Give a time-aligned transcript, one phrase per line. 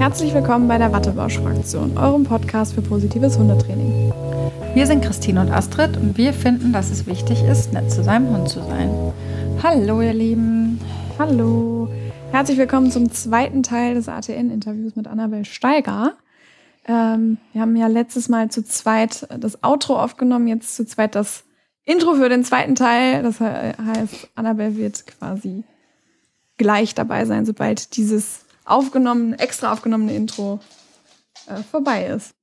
[0.00, 4.10] Herzlich willkommen bei der Wattebausch-Fraktion, eurem Podcast für positives Hundetraining.
[4.72, 8.30] Wir sind Christine und Astrid und wir finden, dass es wichtig ist, nett zu seinem
[8.30, 9.12] Hund zu sein.
[9.62, 10.80] Hallo, ihr Lieben.
[11.18, 11.90] Hallo.
[12.30, 16.14] Herzlich willkommen zum zweiten Teil des ATN-Interviews mit Annabel Steiger.
[16.86, 21.44] Ähm, wir haben ja letztes Mal zu zweit das Outro aufgenommen, jetzt zu zweit das
[21.84, 23.22] Intro für den zweiten Teil.
[23.22, 25.62] Das heißt, Annabel wird quasi
[26.56, 30.60] gleich dabei sein, sobald dieses aufgenommene, extra aufgenommene Intro
[31.46, 32.34] äh, vorbei ist.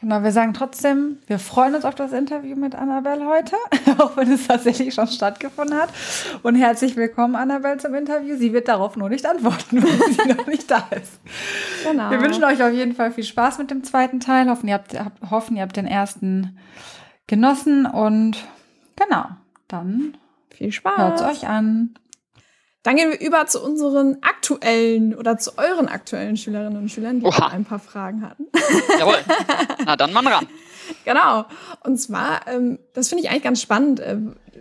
[0.00, 3.56] Genau, wir sagen trotzdem, wir freuen uns auf das Interview mit Annabelle heute,
[3.98, 5.90] auch wenn es tatsächlich schon stattgefunden hat.
[6.42, 8.38] Und herzlich willkommen, Annabelle, zum Interview.
[8.38, 11.20] Sie wird darauf nur nicht antworten, wenn sie noch nicht da ist.
[11.84, 12.10] Genau.
[12.10, 14.48] Wir wünschen euch auf jeden Fall viel Spaß mit dem zweiten Teil.
[14.48, 14.96] Hoffen, ihr habt,
[15.30, 16.56] hoffen, ihr habt den ersten
[17.26, 18.38] genossen und
[18.96, 19.26] genau,
[19.68, 20.16] dann
[20.48, 20.96] viel Spaß.
[20.96, 21.94] Hört es euch an.
[22.82, 27.26] Dann gehen wir über zu unseren aktuellen oder zu euren aktuellen Schülerinnen und Schülern, die
[27.26, 27.46] Oha.
[27.46, 28.46] auch ein paar Fragen hatten.
[28.98, 29.18] Jawohl.
[29.84, 30.46] Na dann mal ran.
[31.04, 31.44] Genau.
[31.84, 34.00] Und zwar, ähm, das finde ich eigentlich ganz spannend.
[34.00, 34.18] Äh,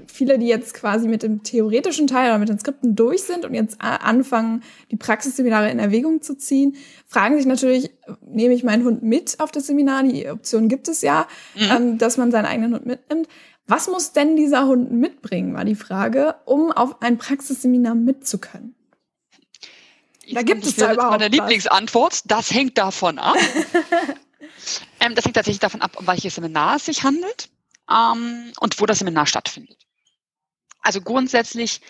[0.08, 3.54] viele, die jetzt quasi mit dem theoretischen Teil oder mit den Skripten durch sind und
[3.54, 6.76] jetzt anfangen, die Praxisseminare in Erwägung zu ziehen,
[7.08, 10.04] fragen sich natürlich, nehme ich meinen Hund mit auf das Seminar?
[10.04, 11.72] Die Option gibt es ja, mhm.
[11.76, 13.28] ähm, dass man seinen eigenen Hund mitnimmt.
[13.70, 18.74] Was muss denn dieser Hund mitbringen, war die Frage, um auf ein Praxisseminar mitzukönnen?
[20.32, 23.36] Da gibt es da überhaupt meine Lieblingsantwort, das hängt davon ab.
[25.00, 27.50] ähm, das hängt tatsächlich davon ab, um welches Seminar es sich handelt
[27.92, 29.78] ähm, und wo das Seminar stattfindet.
[30.82, 31.82] Also grundsätzlich,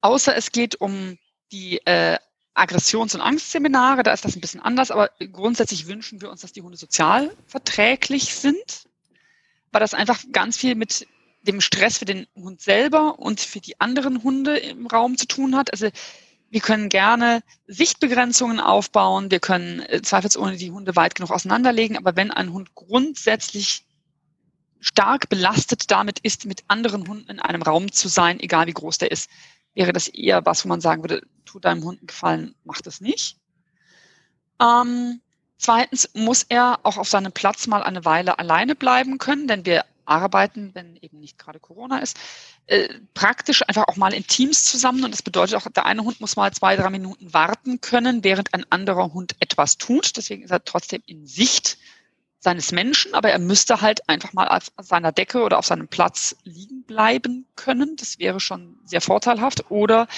[0.00, 1.16] außer es geht um
[1.52, 2.18] die äh,
[2.54, 6.52] Aggressions- und Angstseminare, da ist das ein bisschen anders, aber grundsätzlich wünschen wir uns, dass
[6.52, 8.88] die Hunde sozial verträglich sind,
[9.70, 11.06] weil das einfach ganz viel mit
[11.42, 15.56] dem Stress für den Hund selber und für die anderen Hunde im Raum zu tun
[15.56, 15.72] hat.
[15.72, 15.88] Also
[16.50, 22.16] wir können gerne Sichtbegrenzungen aufbauen, wir können äh, zweifelsohne die Hunde weit genug auseinanderlegen, aber
[22.16, 23.86] wenn ein Hund grundsätzlich
[24.80, 28.98] stark belastet damit ist, mit anderen Hunden in einem Raum zu sein, egal wie groß
[28.98, 29.30] der ist,
[29.74, 33.00] wäre das eher was, wo man sagen würde, tut deinem Hund einen Gefallen, mach das
[33.00, 33.36] nicht.
[34.60, 35.20] Ähm,
[35.58, 39.84] zweitens muss er auch auf seinem Platz mal eine Weile alleine bleiben können, denn wir
[40.10, 42.18] arbeiten, wenn eben nicht gerade Corona ist,
[42.66, 45.04] äh, praktisch einfach auch mal in Teams zusammen.
[45.04, 48.52] Und das bedeutet auch, der eine Hund muss mal zwei, drei Minuten warten können, während
[48.52, 50.16] ein anderer Hund etwas tut.
[50.16, 51.78] Deswegen ist er trotzdem in Sicht
[52.40, 56.36] seines Menschen, aber er müsste halt einfach mal auf seiner Decke oder auf seinem Platz
[56.44, 57.96] liegen bleiben können.
[57.96, 59.70] Das wäre schon sehr vorteilhaft.
[59.70, 60.08] Oder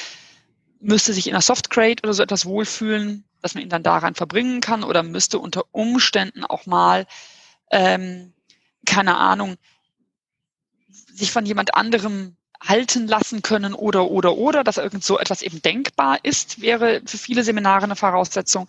[0.81, 4.60] müsste sich in einer Softcrate oder so etwas wohlfühlen, dass man ihn dann daran verbringen
[4.60, 7.06] kann oder müsste unter Umständen auch mal,
[7.70, 8.32] ähm,
[8.86, 9.56] keine Ahnung,
[11.14, 15.60] sich von jemand anderem halten lassen können oder, oder, oder, dass irgend so etwas eben
[15.62, 18.68] denkbar ist, wäre für viele Seminare eine Voraussetzung.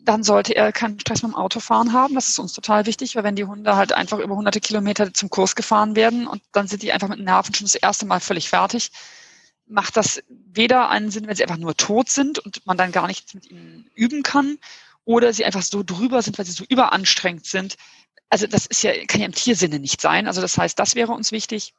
[0.00, 2.14] Dann sollte er keinen Stress mit dem Autofahren haben.
[2.14, 5.30] Das ist uns total wichtig, weil wenn die Hunde halt einfach über hunderte Kilometer zum
[5.30, 8.48] Kurs gefahren werden und dann sind die einfach mit Nerven schon das erste Mal völlig
[8.48, 8.90] fertig,
[9.66, 13.06] macht das weder einen Sinn, wenn sie einfach nur tot sind und man dann gar
[13.06, 14.58] nichts mit ihnen üben kann,
[15.08, 17.76] oder sie einfach so drüber sind, weil sie so überanstrengt sind,
[18.30, 20.26] also das ist ja, kann ja im Tiersinne nicht sein.
[20.26, 21.74] Also das heißt, das wäre uns wichtig.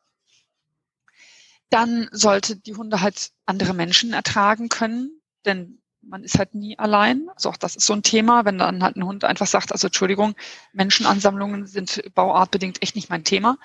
[1.70, 7.28] Dann sollte die Hunde halt andere Menschen ertragen können, denn man ist halt nie allein.
[7.36, 9.88] Also auch das ist so ein Thema, wenn dann halt ein Hund einfach sagt, also
[9.88, 10.36] Entschuldigung,
[10.74, 13.58] Menschenansammlungen sind bauartbedingt echt nicht mein Thema,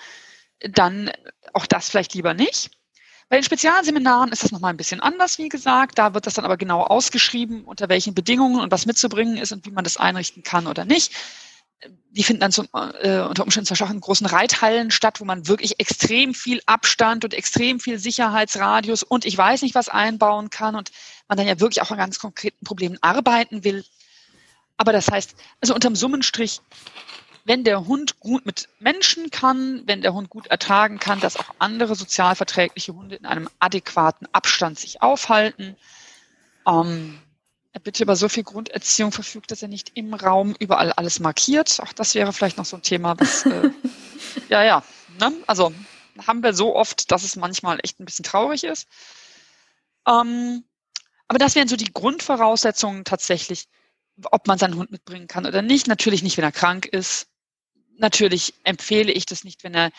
[0.60, 1.10] dann
[1.54, 2.70] auch das vielleicht lieber nicht.
[3.30, 5.98] Bei den Spezialseminaren ist das nochmal ein bisschen anders, wie gesagt.
[5.98, 9.64] Da wird das dann aber genau ausgeschrieben, unter welchen Bedingungen und was mitzubringen ist und
[9.64, 11.12] wie man das einrichten kann oder nicht
[12.10, 15.48] die finden dann so, äh, unter Umständen zum Beispiel in großen Reithallen statt, wo man
[15.48, 20.76] wirklich extrem viel Abstand und extrem viel Sicherheitsradius und ich weiß nicht was einbauen kann
[20.76, 20.92] und
[21.28, 23.84] man dann ja wirklich auch an ganz konkreten Problemen arbeiten will.
[24.76, 26.60] Aber das heißt, also unterm Summenstrich,
[27.44, 31.54] wenn der Hund gut mit Menschen kann, wenn der Hund gut ertragen kann, dass auch
[31.58, 35.76] andere sozialverträgliche Hunde in einem adäquaten Abstand sich aufhalten,
[36.66, 37.18] ähm,
[37.74, 41.80] er bitte über so viel Grunderziehung verfügt, dass er nicht im Raum überall alles markiert.
[41.80, 43.70] Auch das wäre vielleicht noch so ein Thema, was, äh,
[44.48, 44.84] ja, ja,
[45.18, 45.32] ne?
[45.48, 45.74] also
[46.24, 48.86] haben wir so oft, dass es manchmal echt ein bisschen traurig ist.
[50.06, 50.64] Ähm,
[51.26, 53.66] aber das wären so die Grundvoraussetzungen tatsächlich,
[54.30, 55.88] ob man seinen Hund mitbringen kann oder nicht.
[55.88, 57.26] Natürlich nicht, wenn er krank ist.
[57.96, 59.90] Natürlich empfehle ich das nicht, wenn er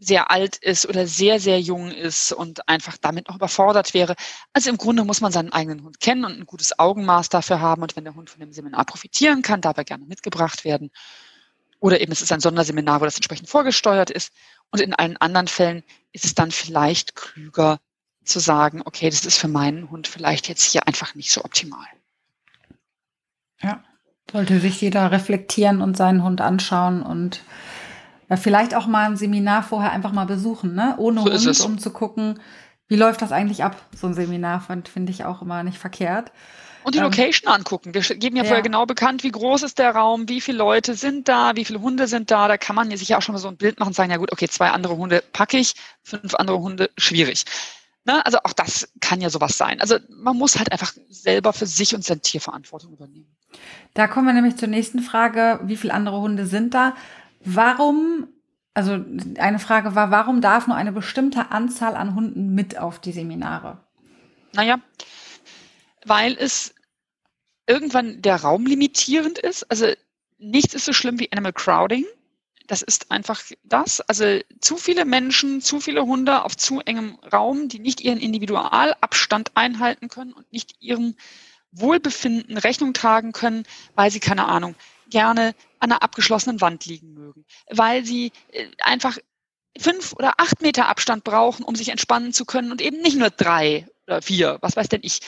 [0.00, 4.16] sehr alt ist oder sehr, sehr jung ist und einfach damit noch überfordert wäre.
[4.54, 7.82] Also im Grunde muss man seinen eigenen Hund kennen und ein gutes Augenmaß dafür haben.
[7.82, 10.90] Und wenn der Hund von dem Seminar profitieren kann, darf er gerne mitgebracht werden.
[11.80, 14.32] Oder eben es ist ein Sonderseminar, wo das entsprechend vorgesteuert ist.
[14.70, 15.82] Und in allen anderen Fällen
[16.12, 17.78] ist es dann vielleicht klüger
[18.24, 21.86] zu sagen, okay, das ist für meinen Hund vielleicht jetzt hier einfach nicht so optimal.
[23.60, 23.84] Ja.
[24.30, 27.42] Sollte sich jeder reflektieren und seinen Hund anschauen und
[28.30, 30.94] ja, vielleicht auch mal ein Seminar vorher einfach mal besuchen, ne?
[30.98, 32.40] Ohne so Hund, um zu gucken,
[32.86, 36.30] wie läuft das eigentlich ab, so ein Seminar, finde ich auch immer nicht verkehrt.
[36.84, 37.92] Und die ähm, Location angucken.
[37.92, 40.94] Wir geben ja, ja, vorher genau bekannt, wie groß ist der Raum, wie viele Leute
[40.94, 42.48] sind da, wie viele Hunde sind da.
[42.48, 44.16] Da kann man sich ja auch schon mal so ein Bild machen und sagen, ja
[44.16, 47.44] gut, okay, zwei andere Hunde packe ich, fünf andere Hunde schwierig.
[48.06, 48.24] Ne?
[48.24, 49.80] Also auch das kann ja sowas sein.
[49.80, 53.36] Also man muss halt einfach selber für sich und seine Tierverantwortung übernehmen.
[53.94, 55.60] Da kommen wir nämlich zur nächsten Frage.
[55.64, 56.94] Wie viele andere Hunde sind da?
[57.40, 58.28] Warum,
[58.74, 59.02] also
[59.38, 63.78] eine Frage war, warum darf nur eine bestimmte Anzahl an Hunden mit auf die Seminare?
[64.52, 64.80] Naja,
[66.04, 66.74] weil es
[67.66, 69.70] irgendwann der Raum limitierend ist.
[69.70, 69.86] Also
[70.38, 72.04] nichts ist so schlimm wie Animal Crowding.
[72.66, 74.00] Das ist einfach das.
[74.02, 79.56] Also zu viele Menschen, zu viele Hunde auf zu engem Raum, die nicht ihren Individualabstand
[79.56, 81.16] einhalten können und nicht ihrem
[81.72, 83.64] Wohlbefinden Rechnung tragen können,
[83.94, 84.74] weil sie, keine Ahnung,
[85.10, 89.18] gerne an einer abgeschlossenen Wand liegen mögen, weil sie äh, einfach
[89.78, 93.30] fünf oder acht Meter Abstand brauchen, um sich entspannen zu können und eben nicht nur
[93.30, 95.20] drei oder vier, was weiß denn ich.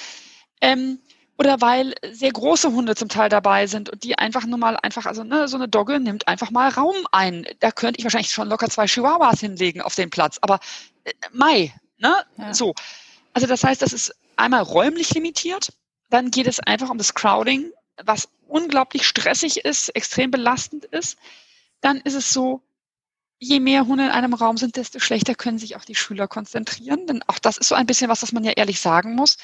[0.60, 0.98] Ähm,
[1.38, 5.06] oder weil sehr große Hunde zum Teil dabei sind und die einfach nur mal einfach,
[5.06, 7.46] also ne, so eine Dogge nimmt einfach mal Raum ein.
[7.60, 10.38] Da könnte ich wahrscheinlich schon locker zwei Chihuahuas hinlegen auf den Platz.
[10.40, 10.60] Aber
[11.04, 12.14] äh, Mai, ne?
[12.36, 12.54] Ja.
[12.54, 12.74] So.
[13.32, 15.72] Also das heißt, das ist einmal räumlich limitiert.
[16.10, 17.72] Dann geht es einfach um das Crowding,
[18.04, 21.18] was unglaublich stressig ist, extrem belastend ist.
[21.80, 22.62] Dann ist es so,
[23.38, 27.06] je mehr Hunde in einem Raum sind, desto schlechter können sich auch die Schüler konzentrieren.
[27.06, 29.38] Denn auch das ist so ein bisschen was, was man ja ehrlich sagen muss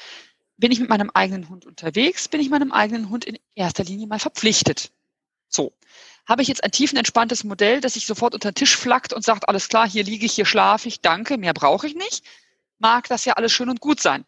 [0.59, 4.07] bin ich mit meinem eigenen Hund unterwegs, bin ich meinem eigenen Hund in erster Linie
[4.07, 4.91] mal verpflichtet.
[5.47, 5.73] So.
[6.27, 9.49] Habe ich jetzt ein tiefenentspanntes Modell, das sich sofort unter den Tisch flackt und sagt,
[9.49, 12.23] alles klar, hier liege ich, hier schlafe ich, danke, mehr brauche ich nicht,
[12.77, 14.25] mag das ja alles schön und gut sein.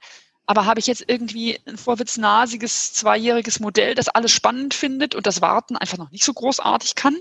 [0.52, 5.40] Aber habe ich jetzt irgendwie ein vorwitznasiges, zweijähriges Modell, das alles spannend findet und das
[5.40, 7.16] Warten einfach noch nicht so großartig kann,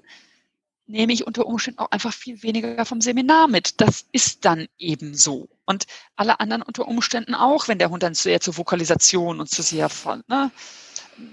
[0.87, 3.81] nehme ich unter Umständen auch einfach viel weniger vom Seminar mit.
[3.81, 5.49] Das ist dann eben so.
[5.65, 5.87] Und
[6.17, 9.88] alle anderen unter Umständen auch, wenn der Hund dann sehr zur Vokalisation und zu sehr
[9.88, 10.50] von ne,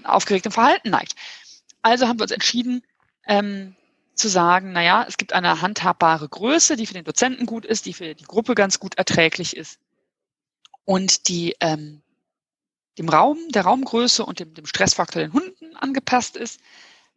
[0.04, 1.16] aufgeregtem Verhalten neigt.
[1.82, 2.84] Also haben wir uns entschieden,
[3.26, 3.74] ähm,
[4.14, 7.92] zu sagen, naja, es gibt eine handhabbare Größe, die für den Dozenten gut ist, die
[7.92, 9.80] für die Gruppe ganz gut erträglich ist
[10.88, 12.00] und die ähm,
[12.96, 16.60] dem Raum, der Raumgröße und dem, dem Stressfaktor den Hunden angepasst ist.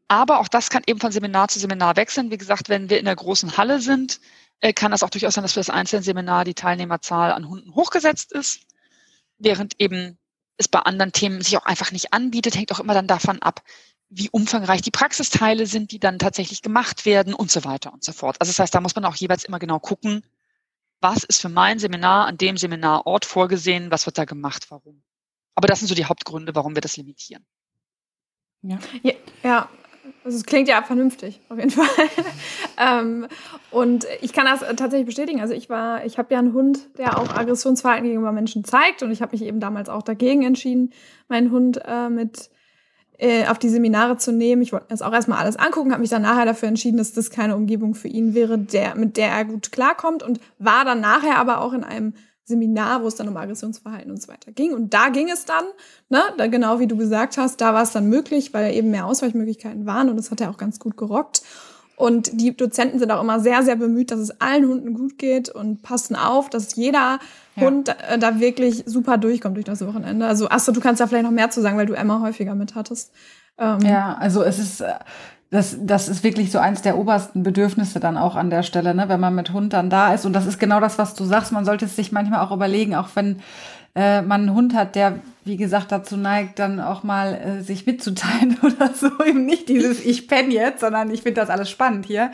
[0.09, 2.31] Aber auch das kann eben von Seminar zu Seminar wechseln.
[2.31, 4.19] Wie gesagt, wenn wir in der großen Halle sind,
[4.59, 7.73] äh, kann das auch durchaus sein, dass für das einzelne Seminar die Teilnehmerzahl an Hunden
[7.73, 8.59] hochgesetzt ist,
[9.38, 10.17] während eben
[10.57, 13.63] es bei anderen Themen sich auch einfach nicht anbietet, hängt auch immer dann davon ab,
[14.09, 18.12] wie umfangreich die Praxisteile sind, die dann tatsächlich gemacht werden und so weiter und so
[18.12, 18.35] fort.
[18.41, 20.24] Also das heißt, da muss man auch jeweils immer genau gucken,
[21.01, 25.03] was ist für mein Seminar an dem Seminarort vorgesehen, was wird da gemacht, warum.
[25.56, 27.45] Aber das sind so die Hauptgründe, warum wir das limitieren.
[28.62, 29.13] Ja, ja,
[29.44, 29.69] ja
[30.24, 31.88] also es klingt ja vernünftig, auf jeden Fall.
[32.77, 33.27] ähm,
[33.71, 35.42] und ich kann das tatsächlich bestätigen.
[35.42, 39.01] Also ich war, ich habe ja einen Hund, der auch Aggressionsverhalten gegenüber Menschen zeigt.
[39.03, 40.92] Und ich habe mich eben damals auch dagegen entschieden,
[41.27, 42.50] meinen Hund äh, mit
[43.21, 44.63] äh, auf die Seminare zu nehmen.
[44.63, 47.13] Ich wollte mir das auch erstmal alles angucken, habe mich dann nachher dafür entschieden, dass
[47.13, 51.01] das keine Umgebung für ihn wäre, der, mit der er gut klarkommt und war dann
[51.01, 52.15] nachher aber auch in einem
[52.45, 54.73] Seminar, wo es dann um Aggressionsverhalten und so weiter ging.
[54.73, 55.65] Und da ging es dann,
[56.09, 59.06] ne, da genau wie du gesagt hast, da war es dann möglich, weil eben mehr
[59.06, 61.43] Ausweichmöglichkeiten waren und das hat er auch ganz gut gerockt.
[62.01, 65.50] Und die Dozenten sind auch immer sehr, sehr bemüht, dass es allen Hunden gut geht
[65.50, 67.20] und passen auf, dass jeder
[67.55, 67.62] ja.
[67.62, 70.25] Hund äh, da wirklich super durchkommt durch das Wochenende.
[70.25, 72.74] Also Astrid, du kannst da vielleicht noch mehr zu sagen, weil du Emma häufiger mit
[72.74, 73.12] hattest.
[73.60, 74.93] Ähm, ja, also es ist, äh,
[75.51, 79.08] das, das ist wirklich so eins der obersten Bedürfnisse dann auch an der Stelle, ne,
[79.08, 80.25] wenn man mit Hund dann da ist.
[80.25, 81.51] Und das ist genau das, was du sagst.
[81.51, 83.41] Man sollte es sich manchmal auch überlegen, auch wenn
[83.93, 87.86] äh, man einen Hund hat, der, wie gesagt, dazu neigt, dann auch mal äh, sich
[87.86, 89.10] mitzuteilen oder so.
[89.25, 92.31] Eben nicht dieses Ich penne jetzt, sondern ich finde das alles spannend hier.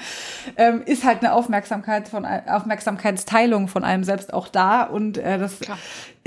[0.58, 4.84] Ähm, ist halt eine Aufmerksamkeit von Aufmerksamkeitsteilung von einem selbst auch da.
[4.84, 5.78] Und äh, das Klar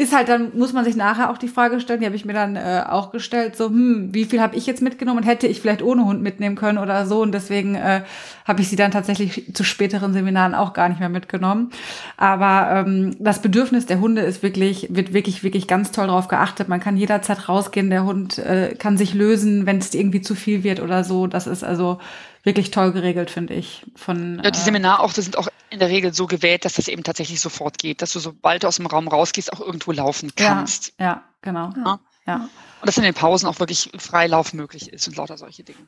[0.00, 2.32] ist halt, dann muss man sich nachher auch die Frage stellen, die habe ich mir
[2.32, 5.60] dann äh, auch gestellt, so, hm, wie viel habe ich jetzt mitgenommen und hätte ich
[5.60, 7.20] vielleicht ohne Hund mitnehmen können oder so.
[7.20, 8.00] Und deswegen äh,
[8.46, 11.70] habe ich sie dann tatsächlich zu späteren Seminaren auch gar nicht mehr mitgenommen.
[12.16, 16.69] Aber ähm, das Bedürfnis der Hunde ist wirklich, wird wirklich, wirklich ganz toll darauf geachtet.
[16.70, 20.62] Man kann jederzeit rausgehen, der Hund äh, kann sich lösen, wenn es irgendwie zu viel
[20.62, 21.26] wird oder so.
[21.26, 21.98] Das ist also
[22.44, 23.84] wirklich toll geregelt, finde ich.
[23.96, 27.02] Von, ja, die äh, Seminarorte sind auch in der Regel so gewählt, dass das eben
[27.02, 30.94] tatsächlich sofort geht, dass du sobald du aus dem Raum rausgehst, auch irgendwo laufen kannst.
[31.00, 31.72] Ja, ja genau.
[31.84, 31.98] Ja.
[32.28, 32.36] ja.
[32.80, 35.80] Und dass in den Pausen auch wirklich Freilauf möglich ist und lauter solche Dinge.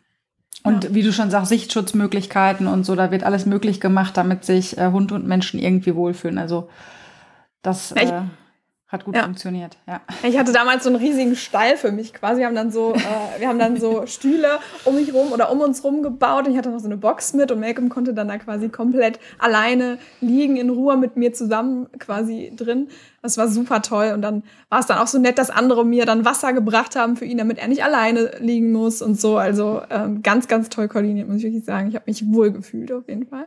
[0.65, 0.95] Und ja.
[0.95, 4.91] wie du schon sagst, Sichtschutzmöglichkeiten und so, da wird alles möglich gemacht, damit sich äh,
[4.91, 6.39] Hund und Menschen irgendwie wohlfühlen.
[6.39, 6.69] Also
[7.63, 8.23] das äh,
[8.93, 9.23] Hat gut ja.
[9.23, 10.03] funktioniert, ja.
[10.23, 12.41] Ich hatte damals so einen riesigen Stall für mich quasi.
[12.41, 15.61] Wir haben dann so, äh, wir haben dann so Stühle um mich rum oder um
[15.61, 16.45] uns rum gebaut.
[16.47, 19.19] Und ich hatte noch so eine Box mit und Malcolm konnte dann da quasi komplett
[19.39, 22.89] alleine liegen, in Ruhe mit mir zusammen quasi drin.
[23.23, 24.13] Das war super toll.
[24.13, 27.17] Und dann war es dann auch so nett, dass andere mir dann Wasser gebracht haben
[27.17, 29.39] für ihn, damit er nicht alleine liegen muss und so.
[29.39, 31.89] Also ähm, ganz, ganz toll koordiniert, muss ich wirklich sagen.
[31.89, 33.47] Ich habe mich wohl gefühlt auf jeden Fall.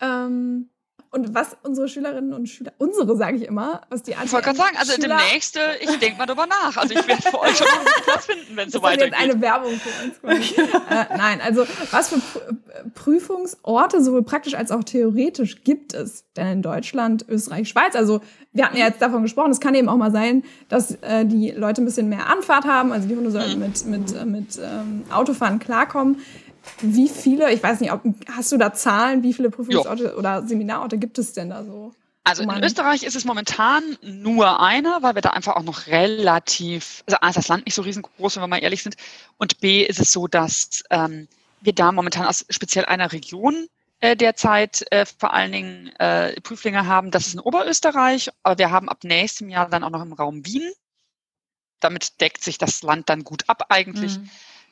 [0.00, 0.68] Ähm,
[1.10, 4.58] und was unsere Schülerinnen und Schüler, unsere sage ich immer, was die Ich wollte gerade
[4.58, 6.76] sagen, also Schüler demnächst, äh, ich denke mal drüber nach.
[6.76, 9.12] Also ich werde für euch schon einen Platz finden, wenn es so weitergeht.
[9.12, 10.58] Das ist jetzt eine Werbung für uns.
[10.90, 12.20] äh, nein, also was für
[12.94, 17.94] Prüfungsorte sowohl praktisch als auch theoretisch gibt es denn in Deutschland, Österreich, Schweiz?
[17.94, 18.20] Also
[18.52, 21.50] wir hatten ja jetzt davon gesprochen, es kann eben auch mal sein, dass äh, die
[21.52, 23.60] Leute ein bisschen mehr Anfahrt haben, also die Hunde sollten mhm.
[23.60, 26.18] mit, mit, äh, mit ähm, Autofahren klarkommen.
[26.80, 30.16] Wie viele, ich weiß nicht, ob, hast du da Zahlen, wie viele Prüfungsorte jo.
[30.16, 31.94] oder Seminarorte gibt es denn da so?
[32.24, 37.02] Also in Österreich ist es momentan nur einer, weil wir da einfach auch noch relativ,
[37.06, 38.96] also A ist das Land nicht so riesengroß, wenn wir mal ehrlich sind,
[39.38, 41.26] und B ist es so, dass ähm,
[41.62, 43.68] wir da momentan aus speziell einer Region
[44.00, 47.10] äh, derzeit äh, vor allen Dingen äh, Prüflinge haben.
[47.10, 50.44] Das ist in Oberösterreich, aber wir haben ab nächstem Jahr dann auch noch im Raum
[50.44, 50.70] Wien.
[51.80, 54.18] Damit deckt sich das Land dann gut ab eigentlich.
[54.18, 54.30] Mhm.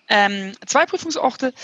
[0.08, 1.54] Ähm, zwei Prüfungsorte.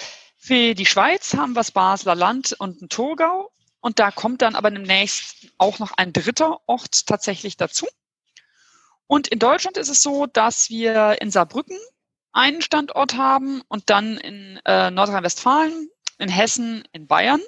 [0.44, 3.52] Für die Schweiz haben wir das Basler Land und ein Thurgau.
[3.80, 7.87] Und da kommt dann aber demnächst auch noch ein dritter Ort tatsächlich dazu.
[9.06, 11.78] Und in Deutschland ist es so, dass wir in Saarbrücken
[12.32, 17.40] einen Standort haben und dann in äh, Nordrhein-Westfalen, in Hessen, in Bayern.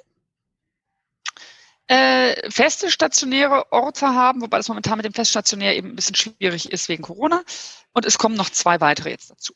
[1.87, 6.71] Äh, feste stationäre Orte haben, wobei das momentan mit dem Feststationär eben ein bisschen schwierig
[6.71, 7.43] ist wegen Corona.
[7.91, 9.53] Und es kommen noch zwei weitere jetzt dazu.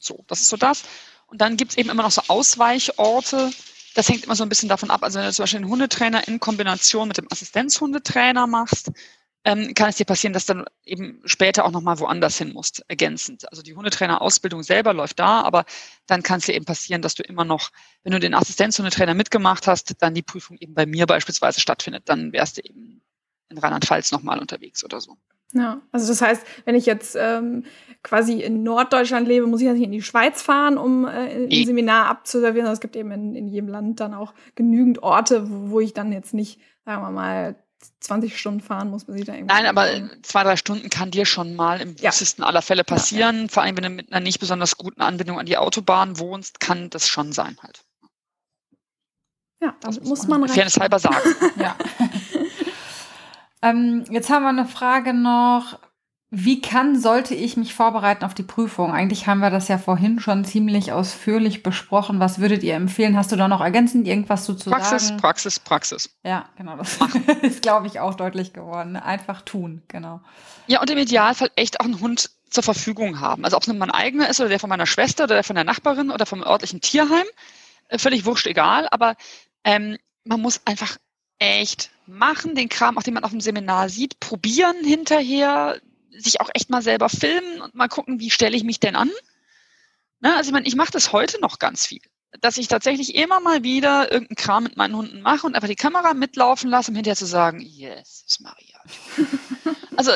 [0.00, 0.84] So, das ist so das.
[1.30, 3.50] Und dann gibt es eben immer noch so Ausweichorte.
[3.94, 5.02] Das hängt immer so ein bisschen davon ab.
[5.02, 8.90] Also wenn du zum Beispiel einen Hundetrainer in Kombination mit dem Assistenzhundetrainer machst,
[9.44, 13.48] ähm, kann es dir passieren, dass dann eben später auch nochmal woanders hin musst, ergänzend.
[13.50, 15.64] Also die Hundetrainer-Ausbildung selber läuft da, aber
[16.06, 17.70] dann kann es dir eben passieren, dass du immer noch,
[18.02, 22.32] wenn du den Assistenzhundetrainer mitgemacht hast, dann die Prüfung eben bei mir beispielsweise stattfindet, dann
[22.32, 23.02] wärst du eben
[23.48, 25.16] in Rheinland-Pfalz nochmal unterwegs oder so.
[25.52, 27.64] Ja, also das heißt, wenn ich jetzt ähm,
[28.02, 31.66] quasi in Norddeutschland lebe, muss ich ja nicht in die Schweiz fahren, um äh, ein
[31.66, 32.66] Seminar abzuservieren.
[32.66, 35.92] Also es gibt eben in, in jedem Land dann auch genügend Orte, wo, wo ich
[35.92, 37.56] dann jetzt nicht, sagen wir mal,
[38.00, 39.54] 20 Stunden fahren muss, man sich da irgendwie.
[39.54, 39.86] Nein, aber
[40.22, 42.12] zwei, drei Stunden kann dir schon mal im ja.
[42.40, 43.36] aller Fälle passieren.
[43.36, 43.48] Ja, ja.
[43.48, 46.90] Vor allem, wenn du mit einer nicht besonders guten Anbindung an die Autobahn wohnst, kann
[46.90, 47.82] das schon sein halt.
[49.62, 51.16] Ja, das muss, muss man, man Fairness halber sagen.
[51.56, 51.76] ja.
[53.62, 55.78] Ähm, jetzt haben wir eine Frage noch.
[56.32, 58.92] Wie kann, sollte ich mich vorbereiten auf die Prüfung?
[58.92, 62.20] Eigentlich haben wir das ja vorhin schon ziemlich ausführlich besprochen.
[62.20, 63.16] Was würdet ihr empfehlen?
[63.16, 65.20] Hast du da noch ergänzend irgendwas zu, zu Praxis, sagen?
[65.20, 66.10] Praxis, Praxis.
[66.22, 66.76] Ja, genau.
[66.76, 66.98] Das
[67.42, 68.94] ist, glaube ich, auch deutlich geworden.
[68.94, 70.20] Einfach tun, genau.
[70.68, 73.44] Ja, und im Idealfall echt auch einen Hund zur Verfügung haben.
[73.44, 75.56] Also ob es nun mein eigener ist oder der von meiner Schwester oder der von
[75.56, 77.26] der Nachbarin oder vom örtlichen Tierheim.
[77.88, 78.86] Äh, völlig wurscht egal.
[78.92, 79.16] Aber
[79.64, 80.96] ähm, man muss einfach
[81.40, 85.80] echt machen, den Kram, auch den man auf dem Seminar sieht, probieren hinterher,
[86.16, 89.10] sich auch echt mal selber filmen und mal gucken, wie stelle ich mich denn an.
[90.20, 90.36] Ne?
[90.36, 92.02] Also ich meine, ich mache das heute noch ganz viel.
[92.40, 95.74] Dass ich tatsächlich immer mal wieder irgendeinen Kram mit meinen Hunden mache und einfach die
[95.74, 98.80] Kamera mitlaufen lasse, um hinterher zu sagen, yes, Maria.
[99.96, 100.12] also,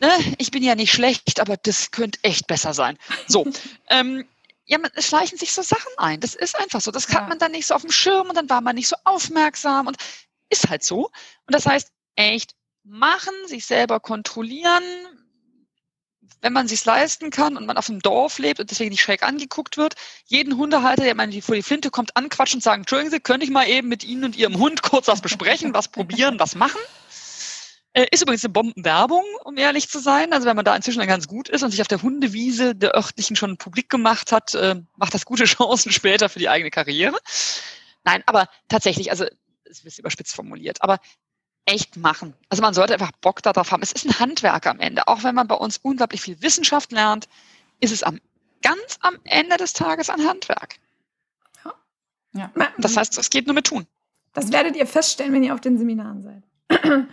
[0.00, 2.96] ne, ich bin ja nicht schlecht, aber das könnte echt besser sein.
[3.26, 3.46] So.
[3.90, 4.24] ähm,
[4.64, 6.20] ja, es schleichen sich so Sachen ein.
[6.20, 6.92] Das ist einfach so.
[6.92, 8.96] Das hat man dann nicht so auf dem Schirm und dann war man nicht so
[9.04, 9.96] aufmerksam und
[10.52, 11.06] ist halt so.
[11.46, 12.54] Und das heißt, echt
[12.84, 14.82] machen, sich selber kontrollieren,
[16.40, 19.22] wenn man sich leisten kann und man auf dem Dorf lebt und deswegen nicht schräg
[19.22, 19.94] angeguckt wird,
[20.26, 23.50] jeden Hundehalter, der mal vor die Flinte kommt, anquatschen und sagen, Entschuldigen Sie, könnte ich
[23.50, 26.80] mal eben mit Ihnen und Ihrem Hund kurz was besprechen, was probieren, was machen?
[27.94, 30.32] Äh, ist übrigens eine Bombenwerbung, um ehrlich zu sein.
[30.32, 32.96] Also wenn man da inzwischen dann ganz gut ist und sich auf der Hundewiese der
[32.96, 37.18] örtlichen schon publik gemacht hat, äh, macht das gute Chancen später für die eigene Karriere.
[38.04, 39.26] Nein, aber tatsächlich, also
[39.72, 40.98] ist ein bisschen überspitzt formuliert, aber
[41.64, 42.34] echt machen.
[42.48, 43.82] Also man sollte einfach Bock darauf haben.
[43.82, 45.06] Es ist ein Handwerk am Ende.
[45.06, 47.28] Auch wenn man bei uns unglaublich viel Wissenschaft lernt,
[47.80, 48.20] ist es am,
[48.62, 50.76] ganz am Ende des Tages ein Handwerk.
[52.34, 52.50] Ja.
[52.78, 53.86] Das heißt, es geht nur mit tun.
[54.32, 56.42] Das werdet ihr feststellen, wenn ihr auf den Seminaren seid.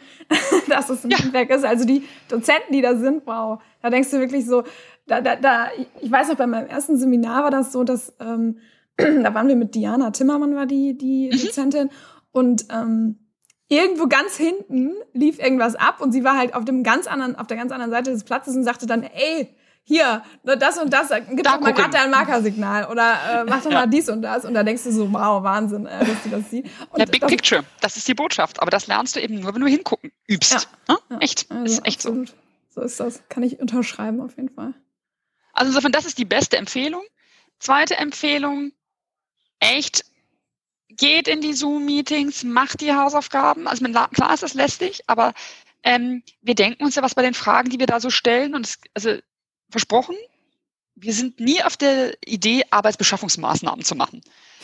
[0.70, 1.20] Dass es ein ja.
[1.20, 1.66] Handwerk ist.
[1.66, 4.64] Also die Dozenten, die da sind, wow, da denkst du wirklich so,
[5.06, 5.70] da, da, da,
[6.02, 8.60] ich weiß noch, bei meinem ersten Seminar war das so, dass ähm,
[8.98, 11.90] da waren wir mit Diana Timmermann, war die, die mhm.
[12.32, 13.30] Und ähm,
[13.68, 17.48] irgendwo ganz hinten lief irgendwas ab und sie war halt auf dem ganz anderen, auf
[17.48, 21.44] der ganz anderen Seite des Platzes und sagte dann, ey, hier, das und das, gib
[21.44, 23.80] da doch mal gerade ein Markersignal oder äh, mach doch ja.
[23.80, 24.46] mal dies und das.
[24.46, 26.68] Und da denkst du so, wow, Wahnsinn, äh, dass du das siehst.
[26.92, 28.62] Und ja, Big das, Picture, das ist die Botschaft.
[28.62, 30.68] Aber das lernst du eben nur, wenn du hingucken übst.
[30.88, 31.00] Ja, ne?
[31.10, 32.30] ja echt, also ist echt absolut.
[32.30, 32.36] so.
[32.76, 33.24] So ist das.
[33.30, 34.76] Kann ich unterschreiben auf jeden Fall.
[35.54, 37.02] Also insofern, das ist die beste Empfehlung.
[37.58, 38.72] Zweite Empfehlung,
[39.60, 40.06] echt,
[40.90, 43.68] geht in die Zoom-Meetings, macht die Hausaufgaben.
[43.68, 45.34] Also klar ist das lästig, aber
[45.84, 48.56] ähm, wir denken uns ja was bei den Fragen, die wir da so stellen.
[48.56, 49.18] Und es, also
[49.70, 50.16] versprochen,
[50.96, 54.22] wir sind nie auf der Idee, Arbeitsbeschaffungsmaßnahmen zu machen.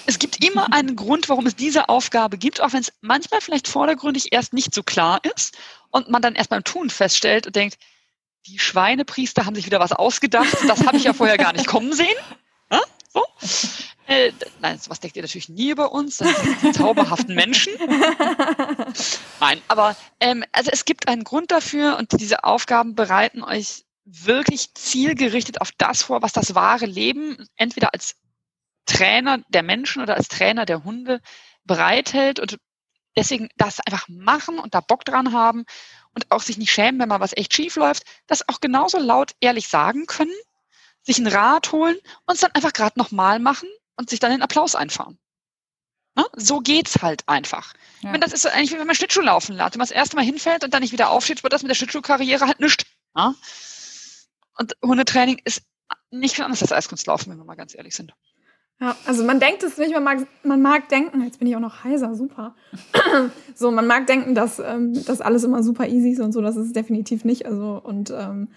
[0.08, 3.68] Es gibt immer einen Grund, warum es diese Aufgabe gibt, auch wenn es manchmal vielleicht
[3.68, 5.58] vordergründig erst nicht so klar ist
[5.92, 7.78] und man dann erst beim Tun feststellt und denkt,
[8.48, 11.94] die Schweinepriester haben sich wieder was ausgedacht, das habe ich ja vorher gar nicht kommen
[11.94, 12.16] sehen.
[13.14, 13.24] So.
[14.08, 14.32] Äh,
[14.62, 17.74] nein, sowas denkt ihr natürlich nie über uns, das sind die zauberhaften Menschen.
[19.40, 24.76] Nein, aber ähm, also es gibt einen Grund dafür und diese Aufgaben bereiten euch wirklich
[24.76, 28.16] zielgerichtet auf das vor, was das wahre Leben entweder als
[28.86, 31.20] Trainer der Menschen oder als Trainer der Hunde
[31.64, 32.60] bereithält und
[33.18, 35.66] deswegen das einfach machen und da Bock dran haben
[36.14, 39.32] und auch sich nicht schämen, wenn mal was echt schief läuft, das auch genauso laut
[39.40, 40.34] ehrlich sagen können,
[41.02, 41.98] sich einen Rat holen
[42.28, 43.68] und es dann einfach gerade nochmal machen
[43.98, 45.18] und sich dann den Applaus einfahren.
[46.16, 46.26] Ne?
[46.34, 47.74] So geht's halt einfach.
[48.02, 48.14] Ja.
[48.14, 49.74] Wenn das ist eigentlich wie wenn man Schlittschuh laufen lässt.
[49.74, 51.76] Wenn man das erste Mal hinfällt und dann nicht wieder aufsteht, wird das mit der
[51.76, 52.86] Schlittschuhkarriere halt nichts.
[53.16, 53.36] Ne?
[54.58, 55.64] Und Hundetraining ist
[56.12, 58.14] nicht viel anders als Eiskunstlaufen, wenn wir mal ganz ehrlich sind.
[58.80, 61.62] Ja, also man denkt es nicht, man mag, man mag denken, jetzt bin ich auch
[61.62, 62.56] noch heiser, super.
[63.56, 66.58] so, man mag denken, dass ähm, das alles immer super easy ist und so, das
[66.58, 67.46] ist es definitiv nicht.
[67.46, 68.50] Also, und ähm,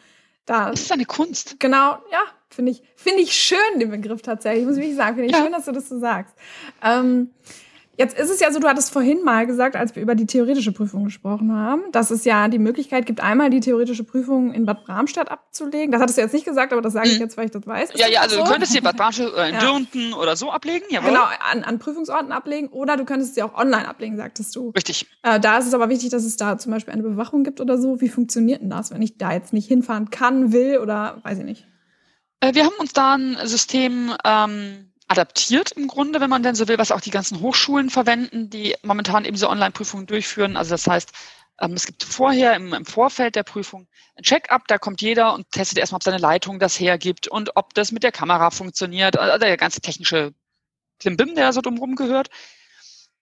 [0.44, 0.70] da.
[0.70, 1.60] Das ist eine Kunst.
[1.60, 5.16] Genau, ja, finde ich, finde ich schön, den Begriff tatsächlich, muss ich wirklich sagen.
[5.16, 5.42] Finde ich ja.
[5.42, 6.34] schön, dass du das so sagst.
[6.82, 7.30] Ähm,
[7.98, 10.70] Jetzt ist es ja so, du hattest vorhin mal gesagt, als wir über die theoretische
[10.70, 14.84] Prüfung gesprochen haben, dass es ja die Möglichkeit gibt, einmal die theoretische Prüfung in Bad
[14.84, 15.90] Bramstadt abzulegen.
[15.90, 17.22] Das hattest du jetzt nicht gesagt, aber das sage ich mhm.
[17.22, 17.90] jetzt, weil ich das weiß.
[17.90, 18.44] Ist ja, ja, also so?
[18.44, 19.60] du könntest sie in Bad Bramstadt oder in ja.
[19.60, 21.10] Dürnten oder so ablegen, jawohl.
[21.10, 24.70] Genau, an, an Prüfungsorten ablegen oder du könntest sie auch online ablegen, sagtest du.
[24.76, 25.06] Richtig.
[25.24, 27.78] Äh, da ist es aber wichtig, dass es da zum Beispiel eine Bewachung gibt oder
[27.78, 28.00] so.
[28.00, 31.44] Wie funktioniert denn das, wenn ich da jetzt nicht hinfahren kann, will oder weiß ich
[31.44, 31.66] nicht?
[32.40, 36.68] Äh, wir haben uns da ein System ähm, adaptiert im Grunde, wenn man denn so
[36.68, 40.56] will, was auch die ganzen Hochschulen verwenden, die momentan eben so Online-Prüfungen durchführen.
[40.56, 41.12] Also das heißt,
[41.60, 45.50] ähm, es gibt vorher im, im Vorfeld der Prüfung ein Check-up, da kommt jeder und
[45.50, 49.38] testet erstmal, ob seine Leitung das hergibt und ob das mit der Kamera funktioniert, also
[49.38, 50.34] der ganze technische
[51.00, 52.28] Klimbim, der so drumherum gehört.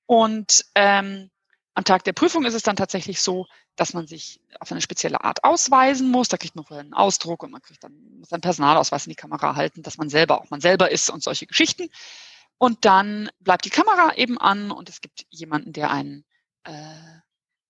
[0.07, 1.31] Und ähm,
[1.77, 5.23] am Tag der Prüfung ist es dann tatsächlich so, dass man sich auf eine spezielle
[5.23, 6.29] Art ausweisen muss.
[6.29, 9.17] Da kriegt man vorher einen Ausdruck und man kriegt dann, muss einen Personalausweis in die
[9.17, 11.91] Kamera halten, dass man selber auch man selber ist und solche Geschichten.
[12.57, 16.25] Und dann bleibt die Kamera eben an und es gibt jemanden, der einen
[16.65, 16.73] äh,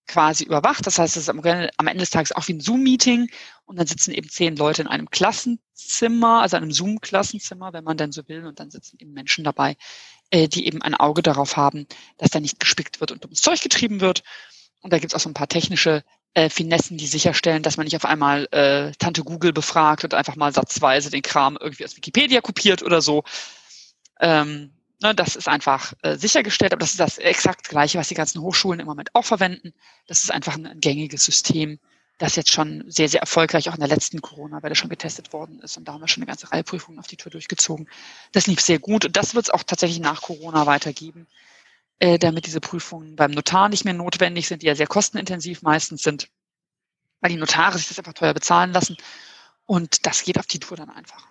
[0.07, 0.87] quasi überwacht.
[0.87, 3.29] Das heißt, es ist am, am Ende des Tages auch wie ein Zoom-Meeting
[3.65, 8.13] und dann sitzen eben zehn Leute in einem Klassenzimmer, also einem Zoom-Klassenzimmer, wenn man denn
[8.13, 9.77] so will, und dann sitzen eben Menschen dabei,
[10.31, 11.87] äh, die eben ein Auge darauf haben,
[12.19, 14.23] dass da nicht gespickt wird und dummes Zeug getrieben wird.
[14.83, 17.85] Und da gibt es auch so ein paar technische äh, Finessen, die sicherstellen, dass man
[17.85, 21.97] nicht auf einmal äh, Tante Google befragt und einfach mal satzweise den Kram irgendwie aus
[21.97, 23.25] Wikipedia kopiert oder so.
[24.21, 28.15] Ähm, ne, das ist einfach äh, sichergestellt, aber das ist das exakt gleiche, was die
[28.15, 29.73] ganzen Hochschulen im Moment auch verwenden.
[30.07, 31.79] Das ist einfach ein, ein gängiges System,
[32.19, 35.77] das jetzt schon sehr, sehr erfolgreich auch in der letzten Corona-Welle schon getestet worden ist.
[35.77, 37.89] Und da haben wir schon eine ganze Reihe Prüfungen auf die Tour durchgezogen.
[38.33, 41.27] Das lief sehr gut und das wird es auch tatsächlich nach Corona weitergeben,
[41.99, 46.03] äh, damit diese Prüfungen beim Notar nicht mehr notwendig sind, die ja sehr kostenintensiv meistens
[46.03, 46.29] sind,
[47.21, 48.97] weil die Notare sich das einfach teuer bezahlen lassen.
[49.67, 51.27] Und das geht auf die Tour dann einfach.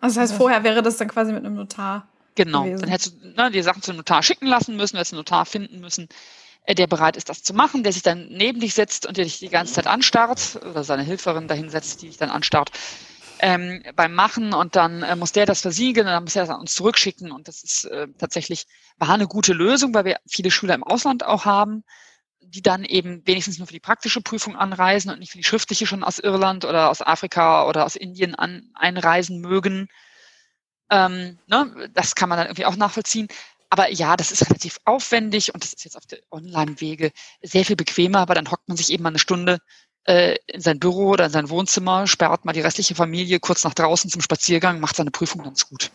[0.00, 2.08] Also das heißt, vorher wäre das dann quasi mit einem Notar.
[2.34, 2.64] Genau.
[2.64, 2.80] Gewesen.
[2.80, 5.80] Dann hättest du ne, die Sachen zum Notar schicken lassen müssen, hättest einen Notar finden
[5.80, 6.08] müssen,
[6.68, 9.38] der bereit ist, das zu machen, der sich dann neben dich setzt und der dich
[9.38, 12.70] die ganze Zeit anstarrt oder seine Hilferin dahin setzt, die dich dann anstarrt
[13.40, 16.54] ähm, beim Machen und dann äh, muss der das versiegeln und dann muss er das
[16.54, 20.50] an uns zurückschicken und das ist äh, tatsächlich, war eine gute Lösung, weil wir viele
[20.50, 21.84] Schüler im Ausland auch haben,
[22.40, 25.86] die dann eben wenigstens nur für die praktische Prüfung anreisen und nicht für die schriftliche
[25.86, 29.88] schon aus Irland oder aus Afrika oder aus Indien an, einreisen mögen.
[30.90, 33.28] Ähm, ne, das kann man dann irgendwie auch nachvollziehen.
[33.74, 37.10] Aber ja, das ist relativ aufwendig und das ist jetzt auf der Online-Wege
[37.42, 39.58] sehr viel bequemer, aber dann hockt man sich eben mal eine Stunde
[40.04, 43.74] äh, in sein Büro oder in sein Wohnzimmer, sperrt mal die restliche Familie kurz nach
[43.74, 45.90] draußen zum Spaziergang, macht seine Prüfung ganz gut.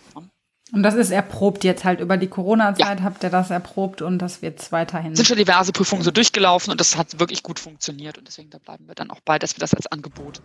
[0.73, 3.05] Und das ist erprobt jetzt halt über die Corona-Zeit, ja.
[3.05, 5.15] habt ihr das erprobt und das wird weiterhin.
[5.15, 8.57] Sind schon diverse Prüfungen so durchgelaufen und das hat wirklich gut funktioniert und deswegen da
[8.57, 10.41] bleiben wir dann auch bei, dass wir das als Angebot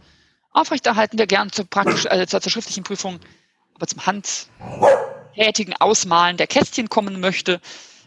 [0.52, 1.18] aufrechterhalten.
[1.18, 3.18] Wir gern zur praktisch, äh, zur, zur schriftlichen Prüfung,
[3.74, 4.46] aber zum Hand
[5.34, 7.60] tätigen Ausmalen der Kästchen kommen möchte,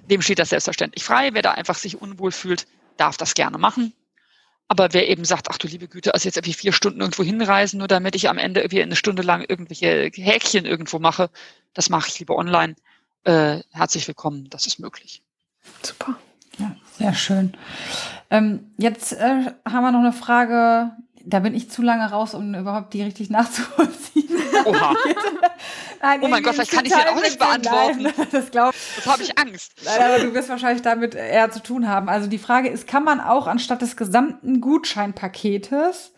[0.10, 1.30] dem steht das selbstverständlich frei.
[1.34, 3.94] Wer da einfach sich unwohl fühlt, darf das gerne machen.
[4.70, 7.78] Aber wer eben sagt, ach du liebe Güte, also jetzt irgendwie vier Stunden irgendwo hinreisen,
[7.78, 11.30] nur damit ich am Ende irgendwie eine Stunde lang irgendwelche Häkchen irgendwo mache,
[11.74, 12.76] das mache ich lieber online.
[13.24, 15.22] Äh, herzlich willkommen, das ist möglich.
[15.82, 16.18] Super.
[16.58, 17.56] Ja, sehr schön.
[18.30, 20.92] Ähm, jetzt äh, haben wir noch eine Frage,
[21.28, 24.30] da bin ich zu lange raus, um überhaupt die richtig nachzuvollziehen.
[24.66, 24.96] Oha.
[26.02, 28.04] Nein, oh mein Gott, vielleicht kann ich den auch nicht beantworten.
[28.04, 29.74] Nein, das glaube Das habe ich Angst.
[29.84, 32.08] Nein, aber du wirst wahrscheinlich damit eher zu tun haben.
[32.08, 36.14] Also die Frage ist, kann man auch anstatt des gesamten Gutscheinpaketes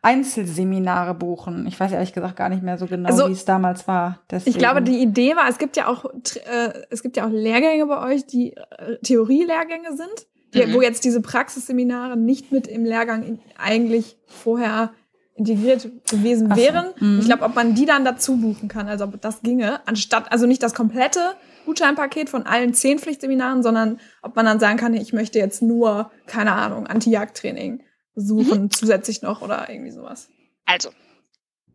[0.00, 1.66] Einzelseminare buchen.
[1.66, 4.20] Ich weiß ehrlich gesagt gar nicht mehr so genau, also, wie es damals war.
[4.30, 4.50] Deswegen.
[4.50, 7.86] Ich glaube, die Idee war, es gibt ja auch, äh, es gibt ja auch Lehrgänge
[7.86, 10.74] bei euch, die äh, Theorielehrgänge sind, die, mhm.
[10.74, 14.92] wo jetzt diese Praxisseminare nicht mit im Lehrgang eigentlich vorher
[15.34, 16.56] integriert gewesen so.
[16.56, 16.86] wären.
[16.98, 17.20] Mhm.
[17.20, 20.46] Ich glaube, ob man die dann dazu buchen kann, also ob das ginge, anstatt, also
[20.46, 21.34] nicht das komplette
[21.64, 26.10] Gutscheinpaket von allen zehn Pflichtseminaren, sondern ob man dann sagen kann, ich möchte jetzt nur,
[26.26, 27.82] keine Ahnung, Anti-Jagd-Training
[28.14, 28.70] suchen mhm.
[28.70, 30.28] zusätzlich noch oder irgendwie sowas?
[30.66, 30.90] Also,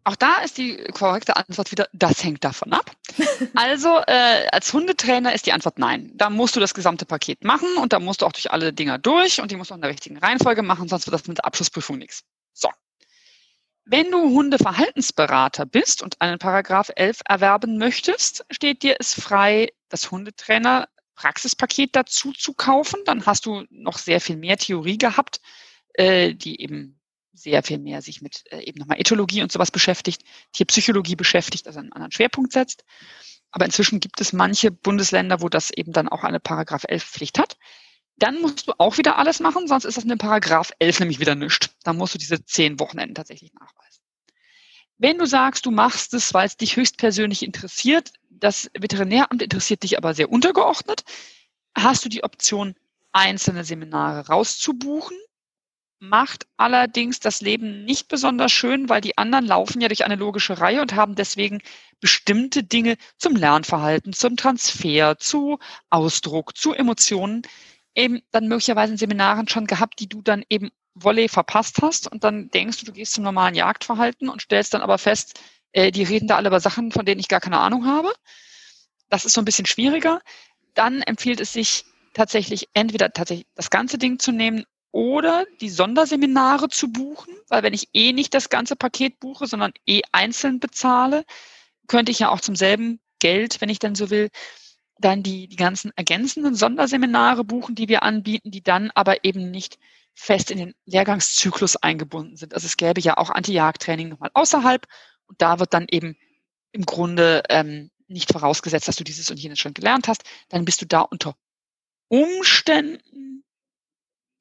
[0.08, 2.92] auch da ist die korrekte Antwort wieder, das hängt davon ab.
[3.56, 6.12] Also äh, als Hundetrainer ist die Antwort nein.
[6.16, 8.98] Da musst du das gesamte Paket machen und da musst du auch durch alle Dinger
[8.98, 11.46] durch und die musst du in der richtigen Reihenfolge machen, sonst wird das mit der
[11.46, 12.24] Abschlussprüfung nichts.
[12.54, 12.70] So.
[13.86, 20.10] Wenn du Hundeverhaltensberater bist und einen Paragraph 11 erwerben möchtest, steht dir es frei, das
[20.10, 23.02] Hundetrainer Praxispaket dazu zu kaufen.
[23.06, 25.42] Dann hast du noch sehr viel mehr Theorie gehabt
[25.98, 26.97] äh, die eben
[27.38, 30.24] sehr viel mehr sich mit äh, eben nochmal Ethologie und sowas beschäftigt,
[30.54, 32.84] Tierpsychologie beschäftigt, also einen anderen Schwerpunkt setzt.
[33.52, 37.40] Aber inzwischen gibt es manche Bundesländer, wo das eben dann auch eine Paragraph 11 Pflicht
[37.40, 37.58] hat.
[38.18, 41.36] Dann musst du auch wieder alles machen, sonst ist das eine Paragraph 11 nämlich wieder
[41.36, 41.70] nichts.
[41.84, 44.02] Dann musst du diese zehn Wochenenden tatsächlich nachweisen.
[44.98, 49.98] Wenn du sagst, du machst es, weil es dich höchstpersönlich interessiert, das Veterinäramt interessiert dich
[49.98, 51.04] aber sehr untergeordnet,
[51.76, 52.76] hast du die Option,
[53.12, 55.18] einzelne Seminare rauszubuchen
[56.00, 60.60] macht allerdings das Leben nicht besonders schön, weil die anderen laufen ja durch eine logische
[60.60, 61.60] Reihe und haben deswegen
[62.00, 65.58] bestimmte Dinge zum Lernverhalten, zum Transfer, zu
[65.90, 67.42] Ausdruck, zu Emotionen
[67.96, 72.24] eben dann möglicherweise in Seminaren schon gehabt, die du dann eben Volley verpasst hast und
[72.24, 75.40] dann denkst du, du gehst zum normalen Jagdverhalten und stellst dann aber fest,
[75.72, 78.14] äh, die reden da alle über Sachen, von denen ich gar keine Ahnung habe.
[79.10, 80.22] Das ist so ein bisschen schwieriger.
[80.74, 84.66] Dann empfiehlt es sich tatsächlich entweder tatsächlich das ganze Ding zu nehmen
[84.98, 89.72] oder die Sonderseminare zu buchen, weil wenn ich eh nicht das ganze Paket buche, sondern
[89.86, 91.24] eh einzeln bezahle,
[91.86, 94.30] könnte ich ja auch zum selben Geld, wenn ich dann so will,
[94.98, 99.78] dann die, die ganzen ergänzenden Sonderseminare buchen, die wir anbieten, die dann aber eben nicht
[100.16, 102.56] fest in den Lehrgangszyklus eingebunden sind.
[102.56, 104.88] Also es gäbe ja auch Anti-Jagd-Training nochmal außerhalb
[105.28, 106.18] und da wird dann eben
[106.72, 110.24] im Grunde ähm, nicht vorausgesetzt, dass du dieses und jenes schon gelernt hast.
[110.50, 111.36] Dann bist du da unter
[112.08, 113.44] Umständen